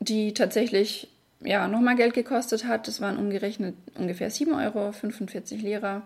die 0.00 0.34
tatsächlich 0.34 1.08
ja, 1.40 1.68
nochmal 1.68 1.96
Geld 1.96 2.14
gekostet 2.14 2.64
hat. 2.66 2.88
Das 2.88 3.00
waren 3.00 3.16
umgerechnet 3.16 3.74
ungefähr 3.96 4.30
7 4.30 4.52
Euro, 4.54 4.92
45 4.92 5.62
Lira. 5.62 6.02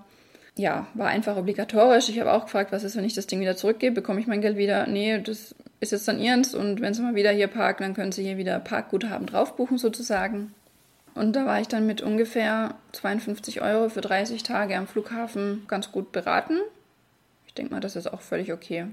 Ja, 0.56 0.86
war 0.94 1.08
einfach 1.08 1.36
obligatorisch. 1.36 2.08
Ich 2.08 2.20
habe 2.20 2.32
auch 2.32 2.44
gefragt, 2.44 2.72
was 2.72 2.84
ist, 2.84 2.96
wenn 2.96 3.04
ich 3.04 3.14
das 3.14 3.26
Ding 3.26 3.40
wieder 3.40 3.56
zurückgebe? 3.56 3.94
Bekomme 3.94 4.20
ich 4.20 4.26
mein 4.26 4.42
Geld 4.42 4.56
wieder? 4.56 4.86
Nee, 4.86 5.18
das 5.18 5.54
ist 5.80 5.92
jetzt 5.92 6.06
dann 6.06 6.20
ihrens. 6.20 6.54
Und 6.54 6.80
wenn 6.80 6.92
Sie 6.92 7.02
mal 7.02 7.14
wieder 7.14 7.30
hier 7.30 7.46
parken, 7.46 7.84
dann 7.84 7.94
können 7.94 8.12
Sie 8.12 8.22
hier 8.22 8.36
wieder 8.36 8.58
Parkguthaben 8.58 9.26
drauf 9.26 9.56
buchen 9.56 9.78
sozusagen. 9.78 10.54
Und 11.14 11.34
da 11.36 11.46
war 11.46 11.60
ich 11.60 11.68
dann 11.68 11.86
mit 11.86 12.02
ungefähr 12.02 12.74
52 12.92 13.62
Euro 13.62 13.88
für 13.88 14.00
30 14.00 14.42
Tage 14.42 14.76
am 14.76 14.86
Flughafen 14.86 15.64
ganz 15.68 15.92
gut 15.92 16.12
beraten. 16.12 16.58
Ich 17.46 17.54
denke 17.54 17.72
mal, 17.74 17.80
das 17.80 17.96
ist 17.96 18.12
auch 18.12 18.20
völlig 18.20 18.52
okay. 18.52 18.86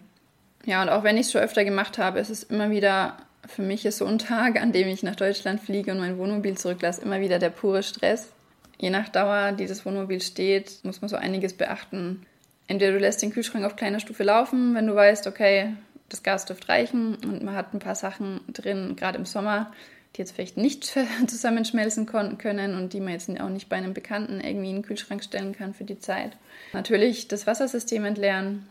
Ja, 0.65 0.81
und 0.81 0.89
auch 0.89 1.03
wenn 1.03 1.17
ich 1.17 1.27
es 1.27 1.31
schon 1.31 1.41
öfter 1.41 1.63
gemacht 1.63 1.97
habe, 1.97 2.19
ist 2.19 2.29
es 2.29 2.44
immer 2.44 2.69
wieder 2.71 3.17
für 3.47 3.62
mich 3.62 3.85
ist 3.85 3.97
so 3.97 4.05
ein 4.05 4.19
Tag, 4.19 4.62
an 4.62 4.71
dem 4.71 4.88
ich 4.88 5.03
nach 5.03 5.15
Deutschland 5.15 5.62
fliege 5.62 5.91
und 5.91 6.00
mein 6.00 6.17
Wohnmobil 6.17 6.57
zurücklasse, 6.57 7.01
immer 7.01 7.19
wieder 7.19 7.39
der 7.39 7.50
pure 7.50 7.83
Stress. 7.83 8.31
Je 8.79 8.89
nach 8.89 9.09
Dauer, 9.09 9.51
die 9.51 9.67
das 9.67 9.85
Wohnmobil 9.85 10.21
steht, 10.21 10.79
muss 10.83 11.01
man 11.01 11.09
so 11.09 11.17
einiges 11.17 11.53
beachten. 11.53 12.25
Entweder 12.67 12.93
du 12.93 13.00
lässt 13.00 13.21
den 13.21 13.31
Kühlschrank 13.31 13.65
auf 13.65 13.75
kleiner 13.75 14.00
Stufe 14.00 14.24
laufen, 14.24 14.74
wenn 14.74 14.88
du 14.88 14.95
weißt, 14.95 15.27
okay, 15.27 15.74
das 16.07 16.24
Gas 16.24 16.45
dürfte 16.45 16.69
reichen 16.69 17.15
und 17.15 17.43
man 17.43 17.55
hat 17.55 17.74
ein 17.74 17.79
paar 17.79 17.95
Sachen 17.95 18.39
drin, 18.48 18.95
gerade 18.95 19.17
im 19.17 19.25
Sommer, 19.25 19.71
die 20.15 20.19
jetzt 20.21 20.31
vielleicht 20.31 20.55
nicht 20.55 20.86
zusammenschmelzen 21.27 22.05
können 22.05 22.75
und 22.75 22.93
die 22.93 23.01
man 23.01 23.13
jetzt 23.13 23.29
auch 23.41 23.50
nicht 23.50 23.69
bei 23.69 23.75
einem 23.75 23.93
Bekannten 23.93 24.39
irgendwie 24.39 24.69
in 24.69 24.77
den 24.77 24.83
Kühlschrank 24.83 25.24
stellen 25.24 25.53
kann 25.53 25.74
für 25.74 25.83
die 25.83 26.00
Zeit. 26.00 26.38
Natürlich 26.71 27.27
das 27.27 27.48
Wassersystem 27.48 28.05
entleeren, 28.05 28.67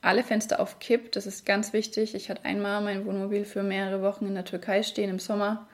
alle 0.00 0.22
Fenster 0.22 0.60
auf 0.60 0.78
Kipp, 0.78 1.12
das 1.12 1.26
ist 1.26 1.44
ganz 1.44 1.72
wichtig. 1.72 2.14
Ich 2.14 2.30
hatte 2.30 2.44
einmal 2.44 2.82
mein 2.82 3.04
Wohnmobil 3.04 3.44
für 3.44 3.62
mehrere 3.62 4.02
Wochen 4.02 4.26
in 4.26 4.34
der 4.34 4.44
Türkei 4.44 4.82
stehen 4.82 5.10
im 5.10 5.18
Sommer. 5.18 5.66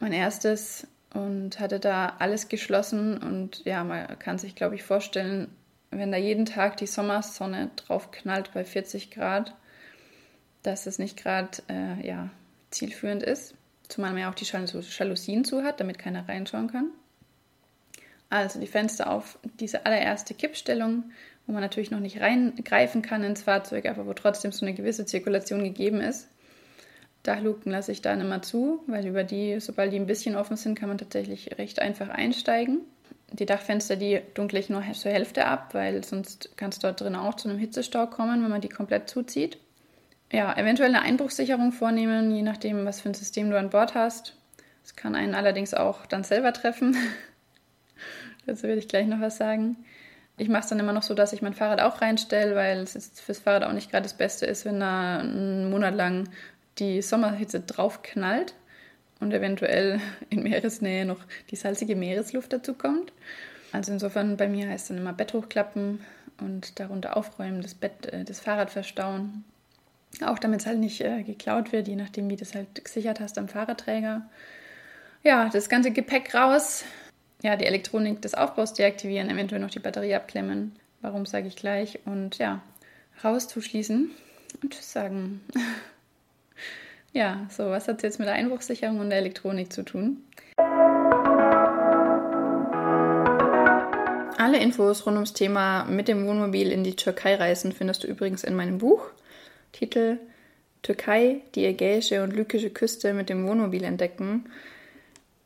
Mein 0.00 0.12
erstes 0.12 0.86
und 1.16 1.60
hatte 1.60 1.80
da 1.80 2.16
alles 2.18 2.48
geschlossen 2.48 3.18
und 3.18 3.64
ja, 3.64 3.84
man 3.84 4.18
kann 4.18 4.38
sich, 4.38 4.54
glaube 4.54 4.74
ich, 4.74 4.82
vorstellen, 4.82 5.48
wenn 5.90 6.12
da 6.12 6.18
jeden 6.18 6.46
Tag 6.46 6.76
die 6.76 6.86
Sommersonne 6.86 7.70
drauf 7.76 8.10
knallt 8.10 8.52
bei 8.52 8.64
40 8.64 9.10
Grad, 9.10 9.54
dass 10.62 10.86
es 10.86 10.98
nicht 10.98 11.16
gerade 11.16 11.50
äh, 11.68 12.06
ja, 12.06 12.30
zielführend 12.70 13.22
ist. 13.22 13.54
Zumal 13.88 14.10
man 14.10 14.22
ja 14.22 14.30
auch 14.30 14.34
die 14.34 14.44
Jalousien 14.44 15.44
zu 15.44 15.62
hat, 15.62 15.80
damit 15.80 15.98
keiner 15.98 16.28
reinschauen 16.28 16.70
kann. 16.70 16.90
Also 18.30 18.58
die 18.58 18.66
Fenster 18.66 19.10
auf 19.10 19.38
diese 19.60 19.86
allererste 19.86 20.34
Kippstellung 20.34 21.04
wo 21.46 21.52
man 21.52 21.62
natürlich 21.62 21.90
noch 21.90 22.00
nicht 22.00 22.20
reingreifen 22.20 23.02
kann 23.02 23.22
ins 23.22 23.42
Fahrzeug, 23.42 23.86
aber 23.86 24.06
wo 24.06 24.12
trotzdem 24.12 24.52
so 24.52 24.66
eine 24.66 24.74
gewisse 24.74 25.06
Zirkulation 25.06 25.62
gegeben 25.62 26.00
ist. 26.00 26.28
Dachluken 27.26 27.72
lasse 27.72 27.92
ich 27.92 28.02
dann 28.02 28.20
immer 28.20 28.42
zu, 28.42 28.82
weil 28.86 29.06
über 29.06 29.24
die, 29.24 29.60
sobald 29.60 29.92
die 29.92 29.98
ein 29.98 30.06
bisschen 30.06 30.36
offen 30.36 30.56
sind, 30.56 30.78
kann 30.78 30.88
man 30.88 30.98
tatsächlich 30.98 31.58
recht 31.58 31.80
einfach 31.80 32.08
einsteigen. 32.08 32.80
Die 33.32 33.46
Dachfenster, 33.46 33.96
die 33.96 34.20
dunkle 34.34 34.58
ich 34.58 34.70
nur 34.70 34.82
zur 34.92 35.10
Hälfte 35.10 35.46
ab, 35.46 35.74
weil 35.74 36.04
sonst 36.04 36.56
kann 36.56 36.70
es 36.70 36.78
dort 36.78 37.00
drin 37.00 37.16
auch 37.16 37.34
zu 37.34 37.48
einem 37.48 37.58
Hitzestau 37.58 38.06
kommen, 38.06 38.42
wenn 38.42 38.50
man 38.50 38.60
die 38.60 38.68
komplett 38.68 39.10
zuzieht. 39.10 39.58
Ja, 40.32 40.56
eventuell 40.56 40.94
eine 40.94 41.02
Einbruchssicherung 41.02 41.72
vornehmen, 41.72 42.34
je 42.34 42.42
nachdem, 42.42 42.84
was 42.84 43.00
für 43.00 43.08
ein 43.08 43.14
System 43.14 43.50
du 43.50 43.58
an 43.58 43.70
Bord 43.70 43.94
hast. 43.94 44.36
Das 44.82 44.96
kann 44.96 45.14
einen 45.14 45.34
allerdings 45.34 45.74
auch 45.74 46.06
dann 46.06 46.24
selber 46.24 46.52
treffen. 46.52 46.96
Dazu 48.46 48.64
werde 48.64 48.78
ich 48.78 48.88
gleich 48.88 49.06
noch 49.06 49.20
was 49.20 49.36
sagen. 49.36 49.76
Ich 50.38 50.48
mache 50.48 50.64
es 50.64 50.68
dann 50.68 50.78
immer 50.78 50.92
noch 50.92 51.02
so, 51.02 51.14
dass 51.14 51.32
ich 51.32 51.42
mein 51.42 51.54
Fahrrad 51.54 51.80
auch 51.80 52.02
reinstelle, 52.02 52.54
weil 52.54 52.80
es 52.80 53.20
fürs 53.20 53.38
Fahrrad 53.38 53.64
auch 53.64 53.72
nicht 53.72 53.90
gerade 53.90 54.02
das 54.02 54.14
Beste 54.14 54.46
ist, 54.46 54.64
wenn 54.64 54.80
da 54.80 55.18
einen 55.18 55.70
Monat 55.70 55.94
lang 55.94 56.28
die 56.78 57.02
Sommerhitze 57.02 57.60
drauf 57.60 58.02
knallt 58.02 58.54
und 59.20 59.32
eventuell 59.32 60.00
in 60.30 60.42
Meeresnähe 60.42 61.04
noch 61.04 61.20
die 61.50 61.56
salzige 61.56 61.96
Meeresluft 61.96 62.52
dazu 62.52 62.74
kommt. 62.74 63.12
Also 63.72 63.92
insofern 63.92 64.36
bei 64.36 64.48
mir 64.48 64.68
heißt 64.68 64.90
dann 64.90 64.98
immer 64.98 65.12
Bett 65.12 65.34
hochklappen 65.34 66.00
und 66.40 66.78
darunter 66.78 67.16
aufräumen, 67.16 67.62
das 67.62 67.74
Bett, 67.74 68.06
äh, 68.06 68.24
das 68.24 68.40
Fahrrad 68.40 68.70
verstauen. 68.70 69.44
Auch 70.24 70.38
damit 70.38 70.60
es 70.60 70.66
halt 70.66 70.78
nicht 70.78 71.00
äh, 71.00 71.22
geklaut 71.22 71.72
wird, 71.72 71.88
je 71.88 71.96
nachdem, 71.96 72.30
wie 72.30 72.36
du 72.36 72.42
es 72.42 72.54
halt 72.54 72.84
gesichert 72.84 73.20
hast 73.20 73.38
am 73.38 73.48
Fahrradträger. 73.48 74.28
Ja, 75.22 75.48
das 75.50 75.68
ganze 75.68 75.90
Gepäck 75.90 76.34
raus. 76.34 76.84
Ja, 77.42 77.56
die 77.56 77.66
Elektronik 77.66 78.22
des 78.22 78.34
Aufbaus 78.34 78.72
deaktivieren, 78.72 79.28
eventuell 79.28 79.60
noch 79.60 79.70
die 79.70 79.78
Batterie 79.78 80.14
abklemmen. 80.14 80.74
Warum 81.02 81.26
sage 81.26 81.48
ich 81.48 81.56
gleich? 81.56 82.00
Und 82.06 82.38
ja, 82.38 82.62
raus 83.22 83.48
zuschließen 83.48 84.10
und 84.62 84.72
Tschüss 84.72 84.92
sagen. 84.92 85.40
ja, 87.16 87.46
so, 87.48 87.70
was 87.70 87.88
hat 87.88 87.96
es 87.96 88.02
jetzt 88.02 88.18
mit 88.18 88.28
der 88.28 88.34
Einbruchssicherung 88.34 89.00
und 89.00 89.08
der 89.08 89.18
Elektronik 89.18 89.72
zu 89.72 89.82
tun? 89.82 90.22
Alle 94.38 94.58
Infos 94.58 95.06
rund 95.06 95.16
ums 95.16 95.32
Thema 95.32 95.84
mit 95.84 96.08
dem 96.08 96.26
Wohnmobil 96.26 96.70
in 96.70 96.84
die 96.84 96.94
Türkei 96.94 97.34
reisen 97.34 97.72
findest 97.72 98.04
du 98.04 98.06
übrigens 98.06 98.44
in 98.44 98.54
meinem 98.54 98.78
Buch. 98.78 99.02
Titel 99.72 100.18
Türkei, 100.82 101.40
die 101.54 101.64
ägäische 101.64 102.22
und 102.22 102.36
lykische 102.36 102.70
Küste 102.70 103.14
mit 103.14 103.30
dem 103.30 103.48
Wohnmobil 103.48 103.82
entdecken. 103.82 104.44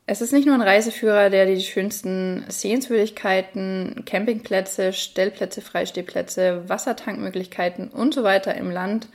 Es 0.05 0.19
ist 0.19 0.33
nicht 0.33 0.45
nur 0.45 0.55
ein 0.55 0.61
Reiseführer, 0.61 1.29
der 1.29 1.45
die 1.45 1.61
schönsten 1.61 2.43
Sehenswürdigkeiten, 2.49 4.03
Campingplätze, 4.05 4.91
Stellplätze, 4.91 5.61
Freistehplätze, 5.61 6.67
Wassertankmöglichkeiten 6.67 7.87
und 7.87 8.13
so 8.13 8.23
weiter 8.23 8.55
im 8.55 8.71
Land 8.71 9.07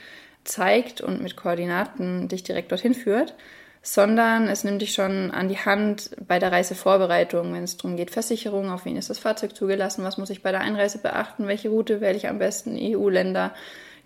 zeigt 0.48 1.00
und 1.00 1.22
mit 1.22 1.36
Koordinaten 1.36 2.28
dich 2.28 2.42
direkt 2.42 2.72
dorthin 2.72 2.94
führt, 2.94 3.34
sondern 3.82 4.48
es 4.48 4.64
nimmt 4.64 4.82
dich 4.82 4.94
schon 4.94 5.30
an 5.30 5.48
die 5.48 5.58
Hand 5.58 6.10
bei 6.26 6.38
der 6.38 6.50
Reisevorbereitung, 6.50 7.52
wenn 7.52 7.62
es 7.62 7.76
darum 7.76 7.96
geht, 7.96 8.10
Versicherung, 8.10 8.70
auf 8.70 8.84
wen 8.84 8.96
ist 8.96 9.10
das 9.10 9.20
Fahrzeug 9.20 9.54
zugelassen, 9.54 10.04
was 10.04 10.18
muss 10.18 10.30
ich 10.30 10.42
bei 10.42 10.50
der 10.50 10.60
Einreise 10.60 10.98
beachten, 10.98 11.46
welche 11.46 11.68
Route 11.68 12.00
wähle 12.00 12.16
ich 12.16 12.28
am 12.28 12.38
besten, 12.38 12.76
EU-Länder, 12.78 13.54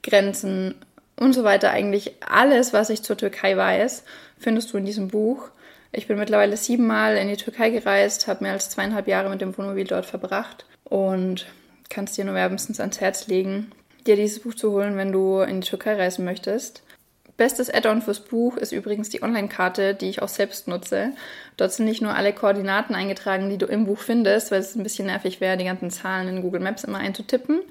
Grenzen 0.03 0.75
und 1.17 1.33
so 1.33 1.45
weiter. 1.45 1.71
Eigentlich 1.71 2.15
alles, 2.21 2.73
was 2.73 2.91
ich 2.91 3.03
zur 3.03 3.17
Türkei 3.17 3.57
weiß, 3.57 4.05
findest 4.39 4.73
du 4.73 4.79
in 4.79 4.85
diesem 4.85 5.09
Buch. 5.09 5.49
Ich 5.93 6.07
bin 6.07 6.19
mittlerweile 6.19 6.57
siebenmal 6.57 7.17
in 7.17 7.29
die 7.29 7.37
Türkei 7.37 7.71
gereist, 7.71 8.29
habe 8.29 8.45
mehr 8.45 8.53
als 8.53 8.71
zweieinhalb 8.71 9.09
Jahre 9.09 9.31
mit 9.31 9.41
dem 9.41 9.57
Wohnmobil 9.57 9.87
dort 9.87 10.07
verbracht 10.07 10.67
und 10.85 11.47
kannst 11.89 12.17
dir 12.17 12.25
nur 12.25 12.35
wärmstens 12.35 12.81
ans 12.81 13.01
Herz 13.01 13.27
legen, 13.27 13.73
dir 14.05 14.17
dieses 14.17 14.41
Buch 14.41 14.55
zu 14.55 14.73
holen, 14.73 14.97
wenn 14.97 15.13
du 15.13 15.41
in 15.41 15.61
die 15.61 15.69
Türkei 15.69 15.95
reisen 15.95 16.25
möchtest. 16.25 16.83
Bestes 17.41 17.73
Add-on 17.73 18.03
fürs 18.03 18.21
Buch 18.21 18.59
ist 18.59 18.73
übrigens 18.73 19.09
die 19.09 19.23
Online-Karte, 19.23 19.95
die 19.95 20.11
ich 20.11 20.21
auch 20.21 20.29
selbst 20.29 20.69
nutze. 20.69 21.13
Dort 21.57 21.73
sind 21.73 21.87
nicht 21.87 22.03
nur 22.03 22.15
alle 22.15 22.35
Koordinaten 22.35 22.95
eingetragen, 22.95 23.49
die 23.49 23.57
du 23.57 23.65
im 23.65 23.87
Buch 23.87 23.99
findest, 23.99 24.51
weil 24.51 24.61
es 24.61 24.77
ein 24.77 24.83
bisschen 24.83 25.07
nervig 25.07 25.41
wäre, 25.41 25.57
die 25.57 25.65
ganzen 25.65 25.91
Zahlen 25.91 26.29
in 26.29 26.43
Google 26.43 26.61
Maps 26.61 26.85
immer 26.85 26.99
einzutippen, 26.99 27.63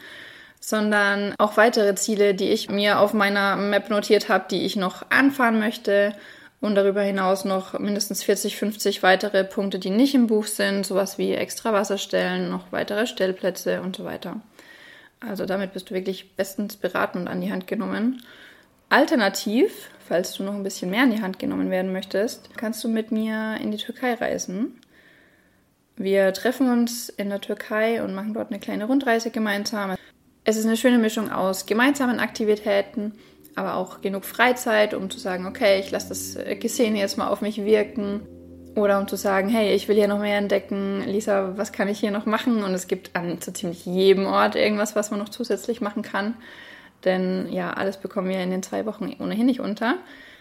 sondern 0.59 1.35
auch 1.37 1.55
weitere 1.55 1.93
Ziele, 1.93 2.33
die 2.33 2.49
ich 2.49 2.67
mir 2.67 2.99
auf 2.99 3.13
meiner 3.13 3.57
Map 3.57 3.91
notiert 3.91 4.27
habe, 4.27 4.45
die 4.49 4.65
ich 4.65 4.75
noch 4.75 5.11
anfahren 5.11 5.59
möchte 5.59 6.15
und 6.61 6.73
darüber 6.73 7.01
hinaus 7.01 7.45
noch 7.45 7.77
mindestens 7.77 8.23
40, 8.23 8.57
50 8.57 9.03
weitere 9.03 9.43
Punkte, 9.43 9.77
die 9.77 9.91
nicht 9.91 10.15
im 10.15 10.25
Buch 10.25 10.47
sind, 10.47 10.83
sowas 10.83 11.19
wie 11.19 11.33
extra 11.33 11.73
Wasserstellen, 11.73 12.49
noch 12.49 12.71
weitere 12.71 13.05
Stellplätze 13.05 13.81
und 13.81 13.95
so 13.95 14.03
weiter. 14.03 14.41
Also 15.19 15.45
damit 15.45 15.73
bist 15.73 15.89
du 15.89 15.93
wirklich 15.93 16.35
bestens 16.35 16.77
beraten 16.77 17.19
und 17.19 17.27
an 17.27 17.41
die 17.41 17.51
Hand 17.51 17.67
genommen. 17.67 18.23
Alternativ, 18.89 19.89
falls 20.07 20.33
du 20.33 20.43
noch 20.43 20.53
ein 20.53 20.63
bisschen 20.63 20.89
mehr 20.89 21.03
in 21.03 21.11
die 21.11 21.21
Hand 21.21 21.39
genommen 21.39 21.69
werden 21.69 21.91
möchtest, 21.91 22.55
kannst 22.57 22.83
du 22.83 22.87
mit 22.87 23.11
mir 23.11 23.57
in 23.61 23.71
die 23.71 23.77
Türkei 23.77 24.13
reisen. 24.15 24.79
Wir 25.95 26.31
treffen 26.33 26.71
uns 26.71 27.09
in 27.09 27.29
der 27.29 27.41
Türkei 27.41 28.01
und 28.01 28.15
machen 28.15 28.33
dort 28.33 28.49
eine 28.49 28.59
kleine 28.59 28.85
Rundreise 28.85 29.29
gemeinsam. 29.31 29.95
Es 30.45 30.55
ist 30.55 30.65
eine 30.65 30.77
schöne 30.77 30.97
Mischung 30.97 31.29
aus 31.29 31.65
gemeinsamen 31.65 32.19
Aktivitäten, 32.19 33.13
aber 33.55 33.75
auch 33.75 33.99
genug 33.99 34.23
Freizeit, 34.23 34.93
um 34.93 35.09
zu 35.09 35.19
sagen, 35.19 35.45
okay, 35.45 35.81
ich 35.81 35.91
lasse 35.91 36.09
das 36.09 36.37
Gesehen 36.59 36.95
jetzt 36.95 37.17
mal 37.17 37.27
auf 37.27 37.41
mich 37.41 37.63
wirken. 37.63 38.21
Oder 38.75 38.99
um 38.99 39.07
zu 39.07 39.15
sagen, 39.15 39.49
hey, 39.49 39.73
ich 39.73 39.87
will 39.87 39.95
hier 39.95 40.07
noch 40.07 40.19
mehr 40.19 40.37
entdecken. 40.37 41.03
Lisa, 41.05 41.57
was 41.57 41.71
kann 41.71 41.87
ich 41.87 41.99
hier 41.99 42.11
noch 42.11 42.25
machen? 42.25 42.63
Und 42.63 42.73
es 42.73 42.87
gibt 42.87 43.15
an 43.15 43.39
so 43.41 43.51
ziemlich 43.51 43.85
jedem 43.85 44.25
Ort 44.25 44.55
irgendwas, 44.55 44.95
was 44.95 45.11
man 45.11 45.19
noch 45.19 45.29
zusätzlich 45.29 45.81
machen 45.81 46.01
kann. 46.01 46.35
Denn 47.03 47.51
ja, 47.51 47.71
alles 47.71 47.97
bekommen 47.97 48.29
wir 48.29 48.41
in 48.41 48.51
den 48.51 48.63
zwei 48.63 48.85
Wochen 48.85 49.15
ohnehin 49.19 49.45
nicht 49.45 49.59
unter. 49.59 49.95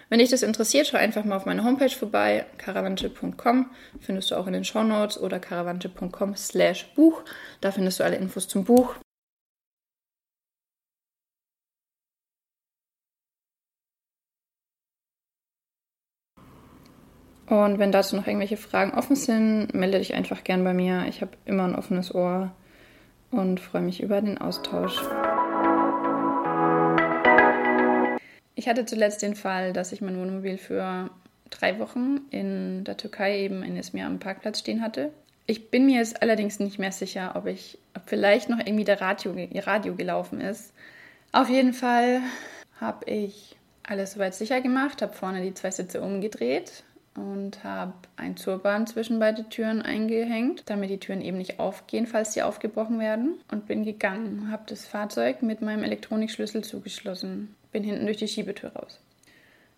Wenn 0.09 0.21
dich 0.21 0.31
das 0.31 0.43
interessiert, 0.43 0.87
schau 0.87 0.97
einfach 0.97 1.25
mal 1.25 1.37
auf 1.37 1.45
meine 1.45 1.65
Homepage 1.65 1.91
vorbei, 1.91 2.47
caravante.com, 2.57 3.67
findest 4.01 4.31
du 4.31 4.37
auch 4.37 4.47
in 4.47 4.55
den 4.55 4.65
Show 4.65 4.83
Notes 4.83 5.21
oder 5.21 5.39
caravante.com 5.39 6.35
slash 6.35 6.87
Buch. 6.95 7.23
Da 7.61 7.73
findest 7.73 8.01
du 8.01 8.05
alle 8.05 8.17
Infos 8.17 8.49
zum 8.49 8.65
Buch. 8.65 8.95
Und 17.49 17.79
wenn 17.79 17.93
dazu 17.93 18.15
noch 18.15 18.27
irgendwelche 18.27 18.59
Fragen 18.59 18.93
offen 18.93 19.17
sind, 19.17 19.73
melde 19.73 19.99
dich 19.99 20.13
einfach 20.15 20.45
gern 20.45 20.65
bei 20.65 20.75
mir. 20.75 21.07
Ich 21.09 21.23
habe 21.23 21.33
immer 21.47 21.65
ein 21.65 21.75
offenes 21.75 22.15
Ohr 22.15 22.53
und 23.31 23.59
freue 23.59 23.81
mich 23.81 24.03
über 24.03 24.21
den 24.21 24.37
Austausch. 24.39 25.01
Ich 28.55 28.69
hatte 28.69 28.85
zuletzt 28.85 29.23
den 29.23 29.35
Fall, 29.35 29.73
dass 29.73 29.93
ich 29.93 30.03
mein 30.03 30.19
Wohnmobil 30.19 30.59
für 30.59 31.09
drei 31.49 31.79
Wochen 31.79 32.21
in 32.31 32.85
der 32.85 32.99
Türkei 32.99 33.39
eben 33.39 33.63
in 33.63 33.77
Izmir 33.77 34.05
am 34.05 34.19
Parkplatz 34.19 34.59
stehen 34.59 34.83
hatte. 34.83 35.11
Ich 35.47 35.71
bin 35.71 35.87
mir 35.87 36.01
jetzt 36.01 36.21
allerdings 36.21 36.61
nicht 36.61 36.79
mehr 36.79 36.93
sicher, 36.93 37.33
ob 37.35 37.47
ich, 37.47 37.79
ob 37.97 38.03
vielleicht 38.05 38.51
noch 38.51 38.59
irgendwie 38.59 38.85
der 38.85 39.01
Radio, 39.01 39.35
Radio 39.55 39.95
gelaufen 39.95 40.43
ist. 40.43 40.75
Auf 41.33 41.49
jeden 41.49 41.73
Fall 41.73 42.21
habe 42.79 43.11
ich 43.11 43.57
alles 43.85 44.13
soweit 44.13 44.35
sicher 44.35 44.61
gemacht, 44.61 45.01
habe 45.01 45.15
vorne 45.15 45.41
die 45.41 45.55
zwei 45.55 45.71
Sitze 45.71 46.03
umgedreht 46.03 46.85
und 47.19 47.65
habe 47.65 47.95
ein 48.17 48.37
Turban 48.37 48.87
zwischen 48.87 49.19
beide 49.19 49.49
Türen 49.49 49.83
eingehängt, 49.83 50.63
damit 50.67 50.91
die 50.91 50.99
Türen 50.99 51.21
eben 51.21 51.39
nicht 51.39 51.59
aufgehen, 51.59 52.07
falls 52.07 52.33
sie 52.33 52.43
aufgebrochen 52.43 52.99
werden. 52.99 53.41
Und 53.51 53.67
bin 53.67 53.85
gegangen, 53.85 54.51
habe 54.51 54.65
das 54.67 54.87
Fahrzeug 54.87 55.43
mit 55.43 55.61
meinem 55.61 55.85
Elektronikschlüssel 55.85 56.63
zugeschlossen 56.63 57.55
bin 57.73 57.85
hinten 57.85 58.07
durch 58.07 58.17
die 58.17 58.29
Schiebetür 58.29 58.73
raus. 58.73 59.01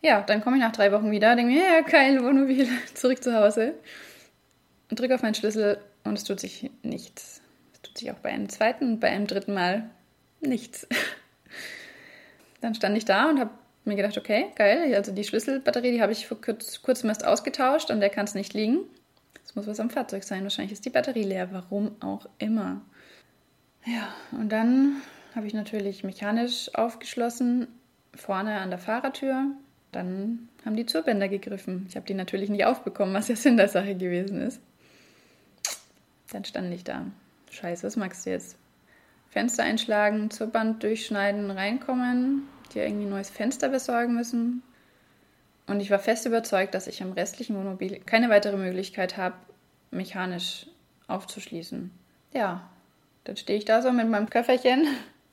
Ja, 0.03 0.23
dann 0.23 0.41
komme 0.43 0.57
ich 0.57 0.63
nach 0.63 0.73
drei 0.73 0.93
Wochen 0.93 1.11
wieder, 1.11 1.37
denke 1.37 1.53
mir, 1.53 1.63
ja, 1.63 1.81
geil, 1.83 2.23
Wohnmobil, 2.23 2.69
zurück 2.95 3.23
zu 3.23 3.35
Hause. 3.35 3.75
Und 4.89 4.99
drücke 4.99 5.15
auf 5.15 5.23
meinen 5.23 5.35
Schlüssel 5.35 5.79
und 6.05 6.15
es 6.15 6.25
tut 6.25 6.41
sich 6.41 6.71
nichts. 6.83 7.43
Es 7.73 7.83
tut 7.83 7.99
sich 7.99 8.11
auch 8.11 8.19
bei 8.19 8.31
einem 8.31 8.49
zweiten 8.49 8.93
und 8.93 9.01
bei 9.01 9.11
einem 9.11 9.27
dritten 9.27 9.55
Mal 9.55 9.91
nichts. 10.41 10.89
Dann 12.61 12.75
stand 12.75 12.97
ich 12.97 13.05
da 13.05 13.29
und 13.29 13.39
habe 13.39 13.51
mir 13.85 13.97
gedacht, 13.97 14.19
okay, 14.19 14.47
geil, 14.57 14.95
also 14.95 15.13
die 15.13 15.25
Schlüsselbatterie, 15.25 15.93
die 15.93 16.03
habe 16.03 16.13
ich 16.13 16.27
vor 16.27 16.41
kurz, 16.41 16.83
kurzem 16.83 17.09
erst 17.09 17.25
ausgetauscht, 17.25 17.91
und 17.91 18.01
der 18.01 18.11
kann 18.11 18.25
es 18.25 18.35
nicht 18.35 18.55
liegen. 18.55 18.81
Es 19.45 19.57
muss 19.57 19.67
was 19.67 19.81
am 19.81 19.91
Fahrzeug 19.91 20.23
sein. 20.23 20.43
Wahrscheinlich 20.43 20.73
ist 20.73 20.85
die 20.85 20.91
Batterie 20.91 21.25
leer, 21.25 21.49
warum 21.53 21.97
auch 22.01 22.27
immer. 22.39 22.83
Ja, 23.85 24.15
und 24.33 24.51
dann 24.51 24.97
habe 25.35 25.47
ich 25.47 25.55
natürlich 25.55 26.05
mechanisch 26.05 26.71
aufgeschlossen, 26.75 27.67
vorne 28.15 28.61
an 28.61 28.71
der 28.71 28.79
Fahrertür. 28.79 29.47
Dann 29.93 30.49
haben 30.65 30.77
die 30.77 30.87
Zurbänder 30.87 31.29
gegriffen. 31.29 31.87
Ich 31.89 31.97
habe 31.97 32.07
die 32.07 32.15
natürlich 32.15 32.51
nicht 32.51 32.65
aufbekommen, 32.65 33.15
was 33.15 33.29
ja 33.29 33.37
Sinn 33.37 33.57
der 33.57 33.69
Sache 33.69 33.97
gewesen 33.97 34.41
ist. 34.41 34.61
Dann 36.31 36.45
stand 36.45 36.73
ich 36.73 36.85
da. 36.85 37.07
Scheiße, 37.51 37.85
was 37.85 37.97
magst 37.97 38.27
du 38.27 38.31
jetzt? 38.31 38.57
Fenster 39.31 39.63
einschlagen, 39.63 40.31
Zurband 40.31 40.83
durchschneiden, 40.83 41.51
reinkommen, 41.51 42.49
dir 42.75 42.85
irgendwie 42.85 43.07
ein 43.07 43.11
neues 43.11 43.31
Fenster 43.31 43.69
besorgen 43.69 44.15
müssen. 44.15 44.63
Und 45.67 45.81
ich 45.81 45.91
war 45.91 45.99
fest 45.99 46.27
überzeugt, 46.27 46.75
dass 46.75 46.87
ich 46.87 47.03
am 47.03 47.13
restlichen 47.13 47.57
Wohnmobil 47.57 48.01
keine 48.01 48.29
weitere 48.29 48.57
Möglichkeit 48.57 49.17
habe, 49.17 49.37
mechanisch 49.91 50.67
aufzuschließen. 51.07 51.91
Ja, 52.33 52.69
dann 53.25 53.37
stehe 53.37 53.59
ich 53.59 53.65
da 53.65 53.83
so 53.83 53.93
mit 53.93 54.09
meinem 54.09 54.31
Köfferchen 54.31 54.87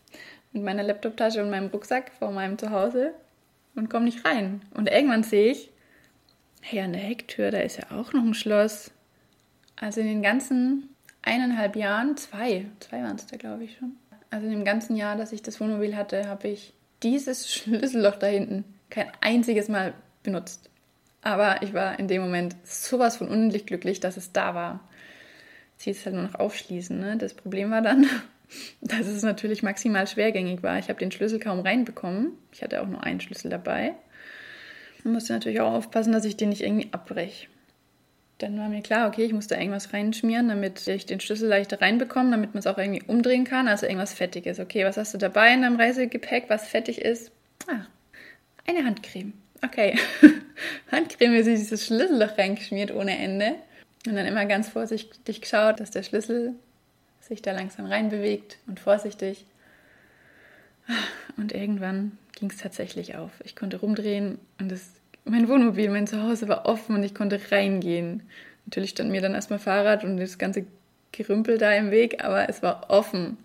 mit 0.51 0.63
meiner 0.63 0.83
Laptoptasche 0.83 1.41
und 1.41 1.49
meinem 1.49 1.67
Rucksack 1.67 2.11
vor 2.19 2.31
meinem 2.31 2.57
Zuhause 2.57 3.13
und 3.75 3.89
komme 3.89 4.05
nicht 4.05 4.25
rein. 4.25 4.61
Und 4.73 4.89
irgendwann 4.89 5.23
sehe 5.23 5.51
ich, 5.51 5.71
hey, 6.61 6.81
an 6.81 6.93
der 6.93 7.01
Hecktür, 7.01 7.51
da 7.51 7.59
ist 7.59 7.77
ja 7.77 7.97
auch 7.97 8.13
noch 8.13 8.23
ein 8.23 8.33
Schloss. 8.33 8.91
Also 9.75 10.01
in 10.01 10.07
den 10.07 10.23
ganzen 10.23 10.89
eineinhalb 11.21 11.75
Jahren, 11.75 12.17
zwei, 12.17 12.65
zwei 12.79 13.03
waren 13.03 13.15
es 13.15 13.27
da, 13.27 13.37
glaube 13.37 13.63
ich 13.65 13.77
schon. 13.77 13.97
Also 14.29 14.45
in 14.47 14.51
dem 14.51 14.65
ganzen 14.65 14.95
Jahr, 14.95 15.15
dass 15.15 15.31
ich 15.31 15.41
das 15.41 15.59
Wohnmobil 15.59 15.95
hatte, 15.95 16.27
habe 16.27 16.47
ich 16.47 16.73
dieses 17.03 17.51
Schlüsselloch 17.53 18.15
da 18.15 18.27
hinten 18.27 18.65
kein 18.89 19.11
einziges 19.21 19.67
Mal 19.67 19.93
benutzt. 20.23 20.69
Aber 21.21 21.61
ich 21.61 21.73
war 21.73 21.99
in 21.99 22.07
dem 22.07 22.21
Moment 22.21 22.55
sowas 22.63 23.17
von 23.17 23.27
unendlich 23.27 23.65
glücklich, 23.65 23.99
dass 23.99 24.17
es 24.17 24.31
da 24.31 24.55
war. 24.55 24.87
Jetzt 25.73 25.83
hieß 25.83 25.97
es 25.97 26.05
halt 26.05 26.15
nur 26.15 26.23
noch 26.23 26.35
aufschließen. 26.35 26.97
Ne? 26.97 27.17
Das 27.17 27.33
Problem 27.33 27.71
war 27.71 27.81
dann, 27.81 28.07
dass 28.81 29.07
es 29.07 29.23
natürlich 29.23 29.63
maximal 29.63 30.07
schwergängig 30.07 30.63
war. 30.63 30.79
Ich 30.79 30.89
habe 30.89 30.99
den 30.99 31.11
Schlüssel 31.11 31.39
kaum 31.39 31.59
reinbekommen. 31.59 32.31
Ich 32.51 32.63
hatte 32.63 32.81
auch 32.81 32.87
nur 32.87 33.03
einen 33.03 33.19
Schlüssel 33.19 33.49
dabei. 33.49 33.93
Ich 34.99 35.05
musste 35.05 35.33
natürlich 35.33 35.61
auch 35.61 35.73
aufpassen, 35.73 36.13
dass 36.13 36.25
ich 36.25 36.37
den 36.37 36.49
nicht 36.49 36.63
irgendwie 36.63 36.91
abbreche. 36.91 37.47
Dann 38.37 38.57
war 38.59 38.69
mir 38.69 38.81
klar, 38.81 39.07
okay, 39.07 39.25
ich 39.25 39.33
muss 39.33 39.47
da 39.47 39.57
irgendwas 39.57 39.93
reinschmieren, 39.93 40.47
damit 40.49 40.87
ich 40.87 41.05
den 41.05 41.19
Schlüssel 41.19 41.49
leichter 41.49 41.81
reinbekomme, 41.81 42.31
damit 42.31 42.53
man 42.53 42.59
es 42.59 42.67
auch 42.67 42.77
irgendwie 42.77 43.01
umdrehen 43.07 43.45
kann. 43.45 43.67
Also 43.67 43.85
irgendwas 43.85 44.13
Fettiges. 44.13 44.59
Okay, 44.59 44.85
was 44.85 44.97
hast 44.97 45.13
du 45.13 45.17
dabei 45.17 45.53
in 45.53 45.63
deinem 45.63 45.77
Reisegepäck, 45.77 46.45
was 46.49 46.67
fettig 46.67 47.01
ist? 47.01 47.31
Ah, 47.67 47.85
eine 48.67 48.85
Handcreme. 48.85 49.33
Okay. 49.63 49.97
Handcreme 50.91 51.35
ist 51.35 51.47
dieses 51.47 51.85
Schlüsselloch 51.85 52.37
reingeschmiert 52.37 52.93
ohne 52.93 53.17
Ende. 53.17 53.55
Und 54.05 54.15
dann 54.15 54.25
immer 54.25 54.45
ganz 54.45 54.69
vorsichtig 54.69 55.41
geschaut, 55.41 55.79
dass 55.79 55.91
der 55.91 56.03
Schlüssel 56.03 56.53
sich 57.19 57.41
da 57.41 57.51
langsam 57.51 57.85
reinbewegt 57.85 58.57
und 58.67 58.79
vorsichtig. 58.79 59.45
Und 61.35 61.51
irgendwann 61.51 62.17
ging 62.35 62.49
es 62.49 62.57
tatsächlich 62.57 63.15
auf. 63.15 63.31
Ich 63.43 63.55
konnte 63.55 63.77
rumdrehen 63.77 64.39
und 64.59 64.71
das, 64.71 64.91
mein 65.29 65.47
Wohnmobil, 65.47 65.89
mein 65.89 66.07
Zuhause 66.07 66.47
war 66.47 66.65
offen 66.65 66.95
und 66.95 67.03
ich 67.03 67.13
konnte 67.13 67.39
reingehen. 67.51 68.23
Natürlich 68.65 68.91
stand 68.91 69.11
mir 69.11 69.21
dann 69.21 69.33
erstmal 69.33 69.59
Fahrrad 69.59 70.03
und 70.03 70.17
das 70.17 70.37
ganze 70.37 70.65
Gerümpel 71.11 71.57
da 71.57 71.71
im 71.73 71.91
Weg, 71.91 72.23
aber 72.23 72.49
es 72.49 72.61
war 72.61 72.89
offen. 72.89 73.37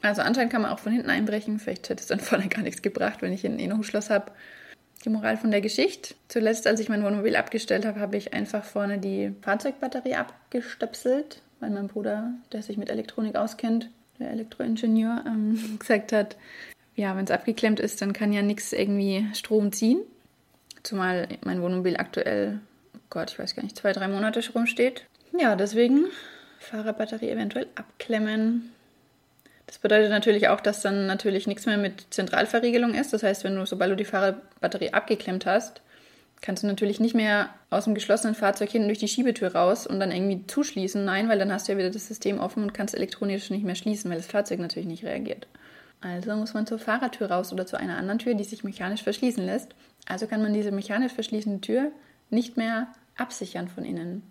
Also 0.00 0.22
anscheinend 0.22 0.52
kann 0.52 0.62
man 0.62 0.70
auch 0.70 0.78
von 0.78 0.92
hinten 0.92 1.10
einbrechen. 1.10 1.58
Vielleicht 1.58 1.88
hätte 1.88 2.00
es 2.00 2.06
dann 2.06 2.20
vorne 2.20 2.48
gar 2.48 2.62
nichts 2.62 2.82
gebracht, 2.82 3.22
wenn 3.22 3.32
ich 3.32 3.42
hinten 3.42 3.58
eh 3.58 3.66
noch 3.66 3.76
ein 3.76 3.84
Schloss 3.84 4.10
habe. 4.10 4.32
Die 5.04 5.10
Moral 5.10 5.36
von 5.36 5.50
der 5.50 5.60
Geschichte. 5.60 6.14
Zuletzt, 6.26 6.66
als 6.66 6.80
ich 6.80 6.88
mein 6.88 7.04
Wohnmobil 7.04 7.36
abgestellt 7.36 7.86
habe, 7.86 8.00
habe 8.00 8.16
ich 8.16 8.34
einfach 8.34 8.64
vorne 8.64 8.98
die 8.98 9.32
Fahrzeugbatterie 9.42 10.14
abgestöpselt, 10.14 11.40
weil 11.60 11.70
mein 11.70 11.86
Bruder, 11.86 12.32
der 12.52 12.62
sich 12.62 12.76
mit 12.78 12.90
Elektronik 12.90 13.36
auskennt, 13.36 13.90
der 14.18 14.30
Elektroingenieur, 14.30 15.24
ähm, 15.26 15.58
gesagt 15.78 16.12
hat, 16.12 16.36
ja, 16.96 17.16
wenn 17.16 17.24
es 17.24 17.30
abgeklemmt 17.30 17.78
ist, 17.78 18.02
dann 18.02 18.12
kann 18.12 18.32
ja 18.32 18.42
nichts 18.42 18.72
irgendwie 18.72 19.26
Strom 19.34 19.70
ziehen. 19.70 20.00
Zumal 20.82 21.28
mein 21.44 21.62
Wohnmobil 21.62 21.96
aktuell, 21.96 22.60
oh 22.94 23.00
Gott, 23.10 23.30
ich 23.32 23.38
weiß 23.38 23.54
gar 23.54 23.62
nicht, 23.62 23.76
zwei, 23.76 23.92
drei 23.92 24.08
Monate 24.08 24.42
schon 24.42 24.54
rumsteht. 24.54 25.04
Ja, 25.38 25.56
deswegen 25.56 26.06
Fahrerbatterie 26.58 27.30
eventuell 27.30 27.66
abklemmen. 27.74 28.72
Das 29.66 29.78
bedeutet 29.78 30.10
natürlich 30.10 30.48
auch, 30.48 30.60
dass 30.60 30.80
dann 30.80 31.06
natürlich 31.06 31.46
nichts 31.46 31.66
mehr 31.66 31.76
mit 31.76 32.06
Zentralverriegelung 32.10 32.94
ist. 32.94 33.12
Das 33.12 33.22
heißt, 33.22 33.44
wenn 33.44 33.54
du, 33.54 33.66
sobald 33.66 33.90
du 33.92 33.96
die 33.96 34.04
Fahrerbatterie 34.04 34.94
abgeklemmt 34.94 35.44
hast, 35.44 35.82
kannst 36.40 36.62
du 36.62 36.66
natürlich 36.66 37.00
nicht 37.00 37.14
mehr 37.14 37.50
aus 37.68 37.84
dem 37.84 37.94
geschlossenen 37.94 38.34
Fahrzeug 38.34 38.70
hinten 38.70 38.88
durch 38.88 38.98
die 38.98 39.08
Schiebetür 39.08 39.54
raus 39.54 39.86
und 39.86 40.00
dann 40.00 40.10
irgendwie 40.10 40.46
zuschließen. 40.46 41.04
Nein, 41.04 41.28
weil 41.28 41.38
dann 41.38 41.52
hast 41.52 41.68
du 41.68 41.72
ja 41.72 41.78
wieder 41.78 41.90
das 41.90 42.06
System 42.06 42.38
offen 42.38 42.62
und 42.62 42.74
kannst 42.74 42.94
elektronisch 42.94 43.50
nicht 43.50 43.64
mehr 43.64 43.74
schließen, 43.74 44.10
weil 44.10 44.18
das 44.18 44.26
Fahrzeug 44.26 44.60
natürlich 44.60 44.88
nicht 44.88 45.04
reagiert. 45.04 45.46
Also 46.00 46.34
muss 46.36 46.54
man 46.54 46.66
zur 46.66 46.78
Fahrertür 46.78 47.30
raus 47.30 47.52
oder 47.52 47.66
zu 47.66 47.76
einer 47.76 47.96
anderen 47.96 48.20
Tür, 48.20 48.34
die 48.34 48.44
sich 48.44 48.62
mechanisch 48.62 49.02
verschließen 49.02 49.44
lässt. 49.44 49.74
Also 50.08 50.26
kann 50.26 50.42
man 50.42 50.54
diese 50.54 50.72
mechanisch 50.72 51.12
verschließende 51.12 51.60
Tür 51.60 51.92
nicht 52.30 52.56
mehr 52.56 52.88
absichern 53.16 53.68
von 53.68 53.84
innen. 53.84 54.22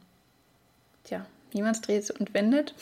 Tja, 1.04 1.26
wie 1.52 1.62
man 1.62 1.72
es 1.72 1.82
dreht 1.82 2.10
und 2.12 2.34
wendet. 2.34 2.74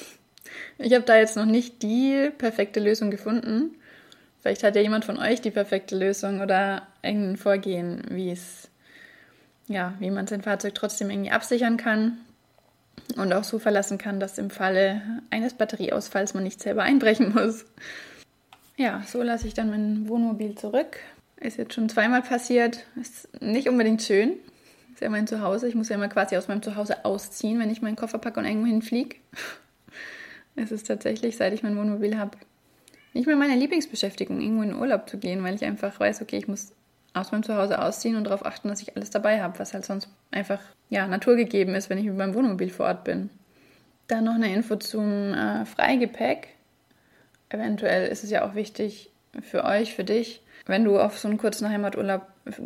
Ich 0.78 0.94
habe 0.94 1.04
da 1.04 1.18
jetzt 1.18 1.36
noch 1.36 1.46
nicht 1.46 1.84
die 1.84 2.32
perfekte 2.38 2.80
Lösung 2.80 3.12
gefunden. 3.12 3.76
Vielleicht 4.42 4.64
hat 4.64 4.76
ja 4.76 4.82
jemand 4.82 5.06
von 5.06 5.18
euch 5.18 5.42
die 5.42 5.52
perfekte 5.52 5.98
Lösung 5.98 6.40
oder 6.40 6.88
irgendein 7.02 7.38
Vorgehen, 7.38 8.04
wie 8.10 8.32
es 8.32 8.70
ja, 9.68 9.96
wie 10.00 10.12
man 10.12 10.28
sein 10.28 10.44
Fahrzeug 10.44 10.76
trotzdem 10.76 11.10
irgendwie 11.10 11.32
absichern 11.32 11.78
kann 11.78 12.20
und 13.18 13.34
auch 13.34 13.44
so 13.44 13.60
verlassen 13.60 13.98
kann, 13.98 14.20
dass 14.20 14.38
im 14.38 14.52
Falle 14.52 15.02
eines 15.32 15.56
Batterieausfalls 15.56 16.34
man 16.34 16.44
nicht 16.44 16.62
selber 16.62 16.84
einbrechen 16.84 17.34
muss. 17.34 17.66
Ja, 18.78 19.04
so 19.08 19.24
lasse 19.24 19.48
ich 19.48 19.54
dann 19.54 19.70
mein 19.70 20.08
Wohnmobil 20.08 20.56
zurück. 20.56 21.00
Ist 21.38 21.58
jetzt 21.58 21.74
schon 21.74 21.90
zweimal 21.90 22.22
passiert. 22.22 22.86
Ist 23.00 23.30
nicht 23.42 23.68
unbedingt 23.68 24.02
schön. 24.02 24.34
Ist 24.94 25.02
ja 25.02 25.10
mein 25.10 25.28
Zuhause. 25.28 25.68
Ich 25.68 25.76
muss 25.76 25.90
ja 25.90 25.96
immer 25.96 26.08
quasi 26.08 26.38
aus 26.38 26.48
meinem 26.48 26.62
Zuhause 26.62 27.04
ausziehen, 27.04 27.60
wenn 27.60 27.70
ich 27.70 27.82
meinen 27.82 27.98
Koffer 27.98 28.18
packe 28.18 28.40
und 28.40 28.46
irgendwo 28.46 28.68
hinfliege. 28.68 29.18
Es 30.58 30.72
ist 30.72 30.88
tatsächlich, 30.88 31.36
seit 31.36 31.52
ich 31.52 31.64
mein 31.64 31.76
Wohnmobil 31.76 32.18
habe, 32.18 32.38
nicht 33.14 33.28
mehr 33.28 33.36
meine 33.36 33.56
Lieblingsbeschäftigung, 33.56 34.40
irgendwo 34.40 34.64
in 34.64 34.74
Urlaub 34.74 35.10
zu 35.10 35.18
gehen, 35.18 35.44
weil 35.44 35.56
ich 35.56 35.66
einfach 35.66 36.00
weiß, 36.00 36.22
okay, 36.22 36.38
ich 36.38 36.48
muss 36.48 36.72
aus 37.14 37.32
meinem 37.32 37.44
Zuhause 37.44 37.82
ausziehen 37.82 38.16
und 38.16 38.26
darauf 38.26 38.46
achten, 38.46 38.68
dass 38.68 38.82
ich 38.82 38.96
alles 38.96 39.10
dabei 39.10 39.42
habe, 39.42 39.58
was 39.60 39.74
halt 39.74 39.86
sonst 39.86 40.10
einfach 40.32 40.60
ja, 40.90 41.08
naturgegeben 41.08 41.76
ist, 41.76 41.90
wenn 41.90 41.98
ich 41.98 42.06
mit 42.06 42.18
meinem 42.18 42.34
Wohnmobil 42.34 42.70
vor 42.70 42.88
Ort 42.88 43.06
bin. 43.06 43.30
Dann 44.08 44.26
noch 44.26 44.36
eine 44.36 44.54
Info 44.54 44.76
zum 44.76 45.34
äh, 45.34 45.66
Freigepäck. 45.66 46.50
Eventuell 47.50 48.08
ist 48.08 48.24
es 48.24 48.30
ja 48.30 48.48
auch 48.48 48.54
wichtig 48.54 49.12
für 49.42 49.64
euch, 49.64 49.96
für 49.96 50.04
dich, 50.04 50.42
wenn 50.66 50.84
du 50.84 51.00
auf 51.00 51.18
so 51.18 51.28
einen 51.28 51.38
kurzen 51.38 51.70
Heimaturlaub 51.70 52.24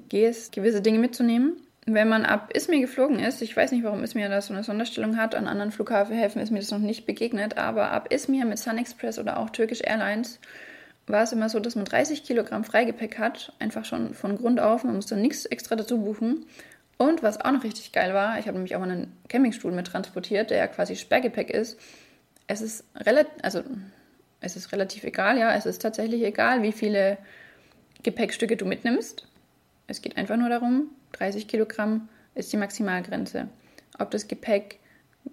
gehst, 0.10 0.52
gewisse 0.52 0.82
Dinge 0.82 1.00
mitzunehmen. 1.00 1.58
Wenn 1.86 2.08
man 2.08 2.26
ab 2.26 2.52
Izmir 2.56 2.82
geflogen 2.82 3.20
ist, 3.20 3.42
ich 3.42 3.56
weiß 3.56 3.72
nicht, 3.72 3.84
warum 3.84 4.04
Izmir 4.04 4.30
da 4.30 4.42
so 4.42 4.54
eine 4.54 4.64
Sonderstellung 4.64 5.18
hat, 5.18 5.34
an 5.34 5.48
anderen 5.48 5.72
Flughafenhäfen 5.72 6.42
ist 6.42 6.52
mir 6.52 6.60
das 6.60 6.72
noch 6.72 6.80
nicht 6.80 7.06
begegnet, 7.06 7.58
aber 7.58 7.92
ab 7.92 8.14
Izmir 8.14 8.46
mit 8.46 8.60
Sun 8.60 8.78
Express 8.78 9.18
oder 9.18 9.40
auch 9.40 9.50
Turkish 9.50 9.82
Airlines 9.84 10.40
war 11.08 11.24
es 11.24 11.32
immer 11.32 11.50
so, 11.50 11.60
dass 11.60 11.76
man 11.76 11.86
30 11.86 12.24
Kilogramm 12.24 12.64
Freigepäck 12.64 13.18
hat, 13.18 13.54
einfach 13.58 13.84
schon 13.84 14.14
von 14.14 14.38
Grund 14.38 14.60
auf. 14.60 14.84
Man 14.84 14.96
muss 14.96 15.08
dann 15.08 15.22
nichts 15.22 15.46
extra 15.46 15.76
dazu 15.76 16.00
buchen. 16.00 16.46
Und 16.98 17.24
was 17.24 17.42
auch 17.42 17.52
noch 17.52 17.64
richtig 17.64 17.92
geil 17.92 18.14
war, 18.14 18.38
ich 18.38 18.46
habe 18.46 18.58
nämlich 18.58 18.76
auch 18.76 18.82
einen 18.82 19.18
Campingstuhl 19.28 19.72
mit 19.72 19.88
transportiert, 19.88 20.52
der 20.52 20.58
ja 20.58 20.68
quasi 20.68 20.96
Sperrgepäck 20.96 21.50
ist. 21.50 21.80
Es 22.46 22.62
ist 22.62 22.84
relativ, 22.96 23.32
also 23.42 23.64
es 24.42 24.56
ist 24.56 24.72
relativ 24.72 25.04
egal, 25.04 25.40
ja, 25.40 25.56
es 25.56 25.66
ist 25.66 25.82
tatsächlich 25.82 26.24
egal, 26.24 26.62
wie 26.62 26.72
viele 26.72 27.18
Gepäckstücke 28.04 28.58
du 28.58 28.66
mitnimmst. 28.66 29.28
Es 29.88 30.02
geht 30.02 30.18
einfach 30.18 30.38
nur 30.38 30.50
darum, 30.50 30.90
30 31.14 31.48
Kilogramm 31.48 32.10
ist 32.36 32.54
die 32.54 32.58
Maximalgrenze. 32.58 33.50
Ob 33.98 34.12
das 34.12 34.28
Gepäck 34.28 34.80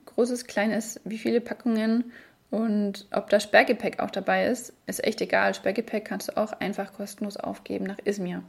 groß 0.06 0.30
ist, 0.30 0.48
klein 0.48 0.72
ist, 0.72 1.00
wie 1.04 1.18
viele 1.18 1.40
Packungen 1.40 2.12
und 2.50 3.06
ob 3.12 3.28
da 3.28 3.40
Sperrgepäck 3.40 4.00
auch 4.00 4.10
dabei 4.10 4.46
ist, 4.46 4.72
ist 4.86 5.04
echt 5.04 5.20
egal. 5.20 5.54
Sperrgepäck 5.54 6.04
kannst 6.04 6.28
du 6.28 6.36
auch 6.36 6.52
einfach 6.52 6.92
kostenlos 6.92 7.36
aufgeben 7.36 7.84
nach 7.84 7.98
Izmir. 8.04 8.42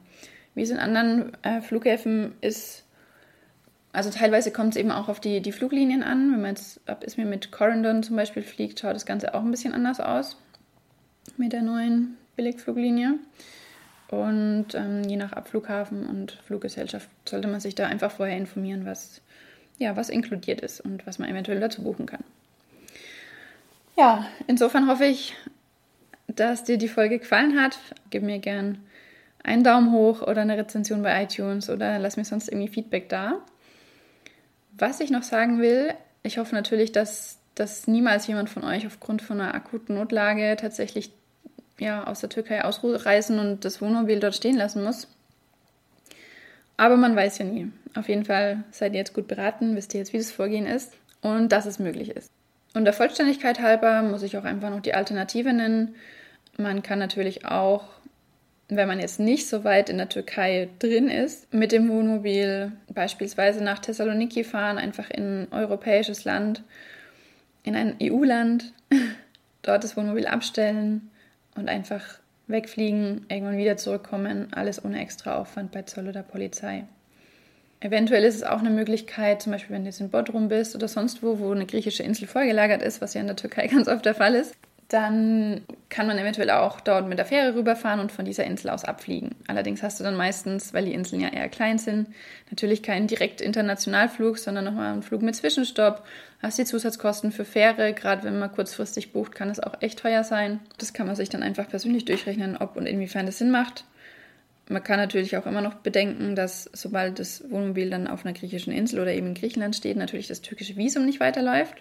Wie 0.55 0.61
es 0.61 0.69
in 0.69 0.79
anderen 0.79 1.31
äh, 1.43 1.61
Flughäfen 1.61 2.33
ist, 2.41 2.83
also 3.91 4.09
teilweise 4.09 4.51
kommt 4.51 4.75
es 4.75 4.79
eben 4.79 4.91
auch 4.91 5.09
auf 5.09 5.19
die, 5.19 5.41
die 5.41 5.51
Fluglinien 5.51 6.03
an. 6.03 6.31
Wenn 6.31 6.41
man 6.41 6.55
jetzt 6.55 6.79
ab 6.87 7.03
Izmir 7.03 7.25
mit 7.25 7.51
Corendon 7.51 8.03
zum 8.03 8.15
Beispiel 8.15 8.43
fliegt, 8.43 8.79
schaut 8.79 8.95
das 8.95 9.05
Ganze 9.05 9.33
auch 9.33 9.41
ein 9.41 9.51
bisschen 9.51 9.73
anders 9.73 9.99
aus 9.99 10.37
mit 11.37 11.53
der 11.53 11.61
neuen 11.61 12.17
Billigfluglinie. 12.35 13.15
Und 14.09 14.67
ähm, 14.73 15.03
je 15.03 15.17
nach 15.17 15.33
Abflughafen 15.33 16.05
und 16.05 16.31
Fluggesellschaft 16.45 17.09
sollte 17.27 17.47
man 17.47 17.59
sich 17.59 17.75
da 17.75 17.87
einfach 17.87 18.11
vorher 18.11 18.37
informieren, 18.37 18.85
was, 18.85 19.21
ja, 19.79 19.95
was 19.97 20.09
inkludiert 20.09 20.61
ist 20.61 20.79
und 20.79 21.05
was 21.05 21.19
man 21.19 21.29
eventuell 21.29 21.59
dazu 21.59 21.83
buchen 21.83 22.05
kann. 22.05 22.23
Ja, 23.97 24.25
insofern 24.45 24.87
hoffe 24.87 25.05
ich, 25.05 25.35
dass 26.27 26.63
dir 26.63 26.77
die 26.77 26.87
Folge 26.87 27.19
gefallen 27.19 27.59
hat. 27.59 27.77
Gib 28.09 28.23
mir 28.23 28.39
gern 28.39 28.77
einen 29.43 29.63
Daumen 29.63 29.91
hoch 29.91 30.21
oder 30.21 30.41
eine 30.41 30.57
Rezension 30.57 31.01
bei 31.01 31.23
iTunes 31.23 31.69
oder 31.69 31.99
lass 31.99 32.17
mir 32.17 32.25
sonst 32.25 32.47
irgendwie 32.47 32.67
Feedback 32.67 33.09
da. 33.09 33.41
Was 34.77 34.99
ich 34.99 35.09
noch 35.09 35.23
sagen 35.23 35.59
will, 35.59 35.93
ich 36.21 36.37
hoffe 36.37 36.53
natürlich, 36.53 36.91
dass, 36.91 37.39
dass 37.55 37.87
niemals 37.87 38.27
jemand 38.27 38.49
von 38.49 38.63
euch 38.63 38.85
aufgrund 38.85 39.21
von 39.21 39.41
einer 39.41 39.55
akuten 39.55 39.95
Notlage 39.95 40.55
tatsächlich 40.57 41.11
ja, 41.79 42.05
aus 42.05 42.21
der 42.21 42.29
Türkei 42.29 42.63
ausreisen 42.63 43.39
und 43.39 43.65
das 43.65 43.81
Wohnmobil 43.81 44.19
dort 44.19 44.35
stehen 44.35 44.57
lassen 44.57 44.83
muss. 44.83 45.07
Aber 46.75 46.97
man 46.97 47.15
weiß 47.15 47.39
ja 47.39 47.45
nie. 47.45 47.71
Auf 47.95 48.07
jeden 48.07 48.25
Fall 48.25 48.63
seid 48.71 48.93
ihr 48.93 48.99
jetzt 48.99 49.13
gut 49.13 49.27
beraten, 49.27 49.75
wisst 49.75 49.93
ihr 49.93 49.99
jetzt, 49.99 50.13
wie 50.13 50.17
das 50.17 50.31
Vorgehen 50.31 50.67
ist 50.67 50.93
und 51.21 51.51
dass 51.51 51.65
es 51.65 51.79
möglich 51.79 52.11
ist. 52.11 52.29
Und 52.73 52.85
der 52.85 52.93
Vollständigkeit 52.93 53.59
halber 53.59 54.03
muss 54.03 54.21
ich 54.21 54.37
auch 54.37 54.43
einfach 54.43 54.69
noch 54.69 54.81
die 54.81 54.93
Alternative 54.93 55.51
nennen. 55.53 55.95
Man 56.57 56.83
kann 56.83 56.99
natürlich 56.99 57.45
auch, 57.45 57.85
wenn 58.69 58.87
man 58.87 58.99
jetzt 58.99 59.19
nicht 59.19 59.47
so 59.47 59.63
weit 59.63 59.89
in 59.89 59.97
der 59.97 60.09
Türkei 60.09 60.69
drin 60.77 61.09
ist, 61.09 61.51
mit 61.51 61.71
dem 61.71 61.89
Wohnmobil 61.89 62.71
beispielsweise 62.93 63.63
nach 63.63 63.79
Thessaloniki 63.79 64.43
fahren, 64.43 64.77
einfach 64.77 65.09
in 65.09 65.43
ein 65.43 65.47
europäisches 65.51 66.25
Land, 66.25 66.61
in 67.63 67.75
ein 67.75 67.95
EU-Land, 68.01 68.73
dort 69.63 69.83
das 69.83 69.97
Wohnmobil 69.97 70.27
abstellen 70.27 71.09
und 71.57 71.69
einfach 71.69 72.19
wegfliegen, 72.47 73.25
irgendwann 73.29 73.57
wieder 73.57 73.77
zurückkommen, 73.77 74.53
alles 74.53 74.83
ohne 74.83 75.01
extra 75.01 75.35
Aufwand 75.35 75.71
bei 75.71 75.81
Zoll 75.83 76.07
oder 76.07 76.23
Polizei. 76.23 76.85
Eventuell 77.79 78.23
ist 78.23 78.35
es 78.35 78.43
auch 78.43 78.59
eine 78.59 78.69
Möglichkeit, 78.69 79.41
zum 79.41 79.51
Beispiel 79.51 79.75
wenn 79.75 79.83
du 79.83 79.89
jetzt 79.89 80.01
in 80.01 80.09
Bodrum 80.09 80.47
bist 80.47 80.75
oder 80.75 80.87
sonst 80.87 81.21
wo, 81.21 81.39
wo 81.39 81.51
eine 81.51 81.65
griechische 81.65 82.03
Insel 82.03 82.27
vorgelagert 82.27 82.81
ist, 82.81 83.01
was 83.01 83.13
ja 83.13 83.21
in 83.21 83.27
der 83.27 83.35
Türkei 83.35 83.67
ganz 83.71 83.87
oft 83.87 84.05
der 84.05 84.15
Fall 84.15 84.33
ist, 84.35 84.55
dann 84.87 85.65
kann 85.89 86.07
man 86.07 86.17
eventuell 86.17 86.49
auch 86.49 86.79
dort 86.79 87.09
mit 87.09 87.17
der 87.17 87.25
Fähre 87.25 87.55
rüberfahren 87.55 87.99
und 87.99 88.11
von 88.11 88.23
dieser 88.23 88.45
Insel 88.45 88.69
aus 88.69 88.85
abfliegen. 88.85 89.35
Allerdings 89.47 89.83
hast 89.83 89.99
du 89.99 90.03
dann 90.05 90.15
meistens, 90.15 90.73
weil 90.73 90.85
die 90.85 90.93
Inseln 90.93 91.21
ja 91.21 91.27
eher 91.27 91.49
klein 91.49 91.77
sind, 91.77 92.07
natürlich 92.49 92.83
keinen 92.83 93.07
direkt 93.07 93.41
Internationalflug, 93.41 94.37
sondern 94.37 94.63
nochmal 94.63 94.93
einen 94.93 95.03
Flug 95.03 95.21
mit 95.23 95.35
Zwischenstopp. 95.35 96.05
Hast 96.41 96.57
die 96.57 96.63
Zusatzkosten 96.63 97.33
für 97.33 97.43
Fähre, 97.43 97.93
gerade 97.93 98.23
wenn 98.23 98.39
man 98.39 98.51
kurzfristig 98.51 99.11
bucht, 99.11 99.35
kann 99.35 99.49
es 99.49 99.59
auch 99.59 99.81
echt 99.81 99.99
teuer 99.99 100.23
sein. 100.23 100.61
Das 100.77 100.93
kann 100.93 101.07
man 101.07 101.17
sich 101.17 101.27
dann 101.27 101.43
einfach 101.43 101.67
persönlich 101.67 102.05
durchrechnen, 102.05 102.55
ob 102.55 102.77
und 102.77 102.85
inwiefern 102.85 103.25
das 103.25 103.39
Sinn 103.39 103.51
macht. 103.51 103.83
man 104.69 104.83
kann 104.83 104.99
natürlich 104.99 105.35
auch 105.35 105.45
immer 105.45 105.61
noch 105.61 105.75
bedenken, 105.75 106.35
dass 106.35 106.69
sobald 106.71 107.19
das 107.19 107.43
Wohnmobil 107.49 107.89
dann 107.89 108.07
auf 108.07 108.25
einer 108.25 108.33
griechischen 108.33 108.71
Insel 108.71 109.01
oder 109.01 109.13
eben 109.13 109.27
in 109.27 109.33
Griechenland 109.33 109.75
steht, 109.75 109.97
natürlich 109.97 110.27
das 110.27 110.41
türkische 110.41 110.77
Visum 110.77 111.05
nicht 111.05 111.19
weiterläuft, 111.19 111.75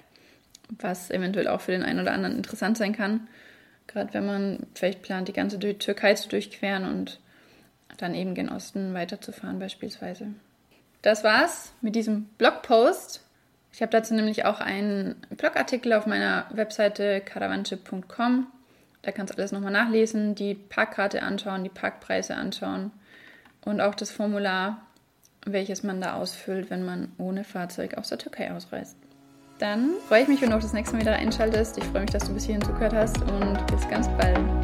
was 0.69 1.11
eventuell 1.11 1.49
auch 1.49 1.61
für 1.61 1.73
den 1.73 1.83
einen 1.83 2.01
oder 2.01 2.13
anderen 2.13 2.37
interessant 2.37 2.77
sein 2.79 2.93
kann. 2.93 3.29
Gerade 3.87 4.13
wenn 4.15 4.27
man 4.27 4.67
vielleicht 4.75 5.03
plant, 5.03 5.29
die 5.29 5.33
ganze 5.33 5.59
Türkei 5.59 6.15
zu 6.15 6.29
durchqueren 6.29 6.85
und 6.85 7.21
dann 7.99 8.15
eben 8.15 8.35
gen 8.35 8.49
Osten 8.49 8.95
weiterzufahren 8.95 9.59
beispielsweise. 9.59 10.29
Das 11.03 11.25
war's 11.25 11.73
mit 11.81 11.95
diesem 11.95 12.25
Blogpost. 12.37 13.23
Ich 13.73 13.81
habe 13.81 13.93
dazu 13.93 14.15
nämlich 14.15 14.45
auch 14.45 14.61
einen 14.61 15.17
Blogartikel 15.31 15.93
auf 15.93 16.07
meiner 16.07 16.47
Webseite 16.51 17.21
caravanche.com. 17.21 18.47
Da 19.03 19.13
kannst 19.13 19.33
du 19.33 19.39
alles 19.39 19.53
nochmal 19.53 19.73
nachlesen, 19.73 20.35
die 20.35 20.55
Parkkarte 20.55 21.23
anschauen, 21.23 21.63
die 21.63 21.71
Parkpreise 21.71 22.35
anschauen 22.35 22.91
und 23.65 23.81
auch 23.81 23.95
das 23.95 24.11
Formular, 24.11 24.85
welches 25.45 25.83
man 25.85 26.01
da 26.01 26.15
ausfüllt, 26.15 26.71
wenn 26.71 26.85
man 26.85 27.13
ohne 27.19 27.45
Fahrzeug 27.45 27.99
aus 27.99 28.09
der 28.09 28.19
Türkei 28.19 28.51
ausreist. 28.51 28.97
Dann 29.59 29.95
freue 30.07 30.23
ich 30.23 30.29
mich, 30.29 30.43
wenn 30.43 30.51
du 30.51 30.57
auch 30.57 30.61
das 30.61 30.75
nächste 30.75 30.95
Mal 30.95 31.03
wieder 31.03 31.15
einschaltest. 31.15 31.79
Ich 31.79 31.85
freue 31.85 32.03
mich, 32.03 32.11
dass 32.11 32.25
du 32.25 32.35
bis 32.35 32.45
hierhin 32.45 32.63
zugehört 32.63 32.93
hast 32.93 33.19
und 33.23 33.67
bis 33.69 33.89
ganz 33.89 34.09
bald. 34.19 34.56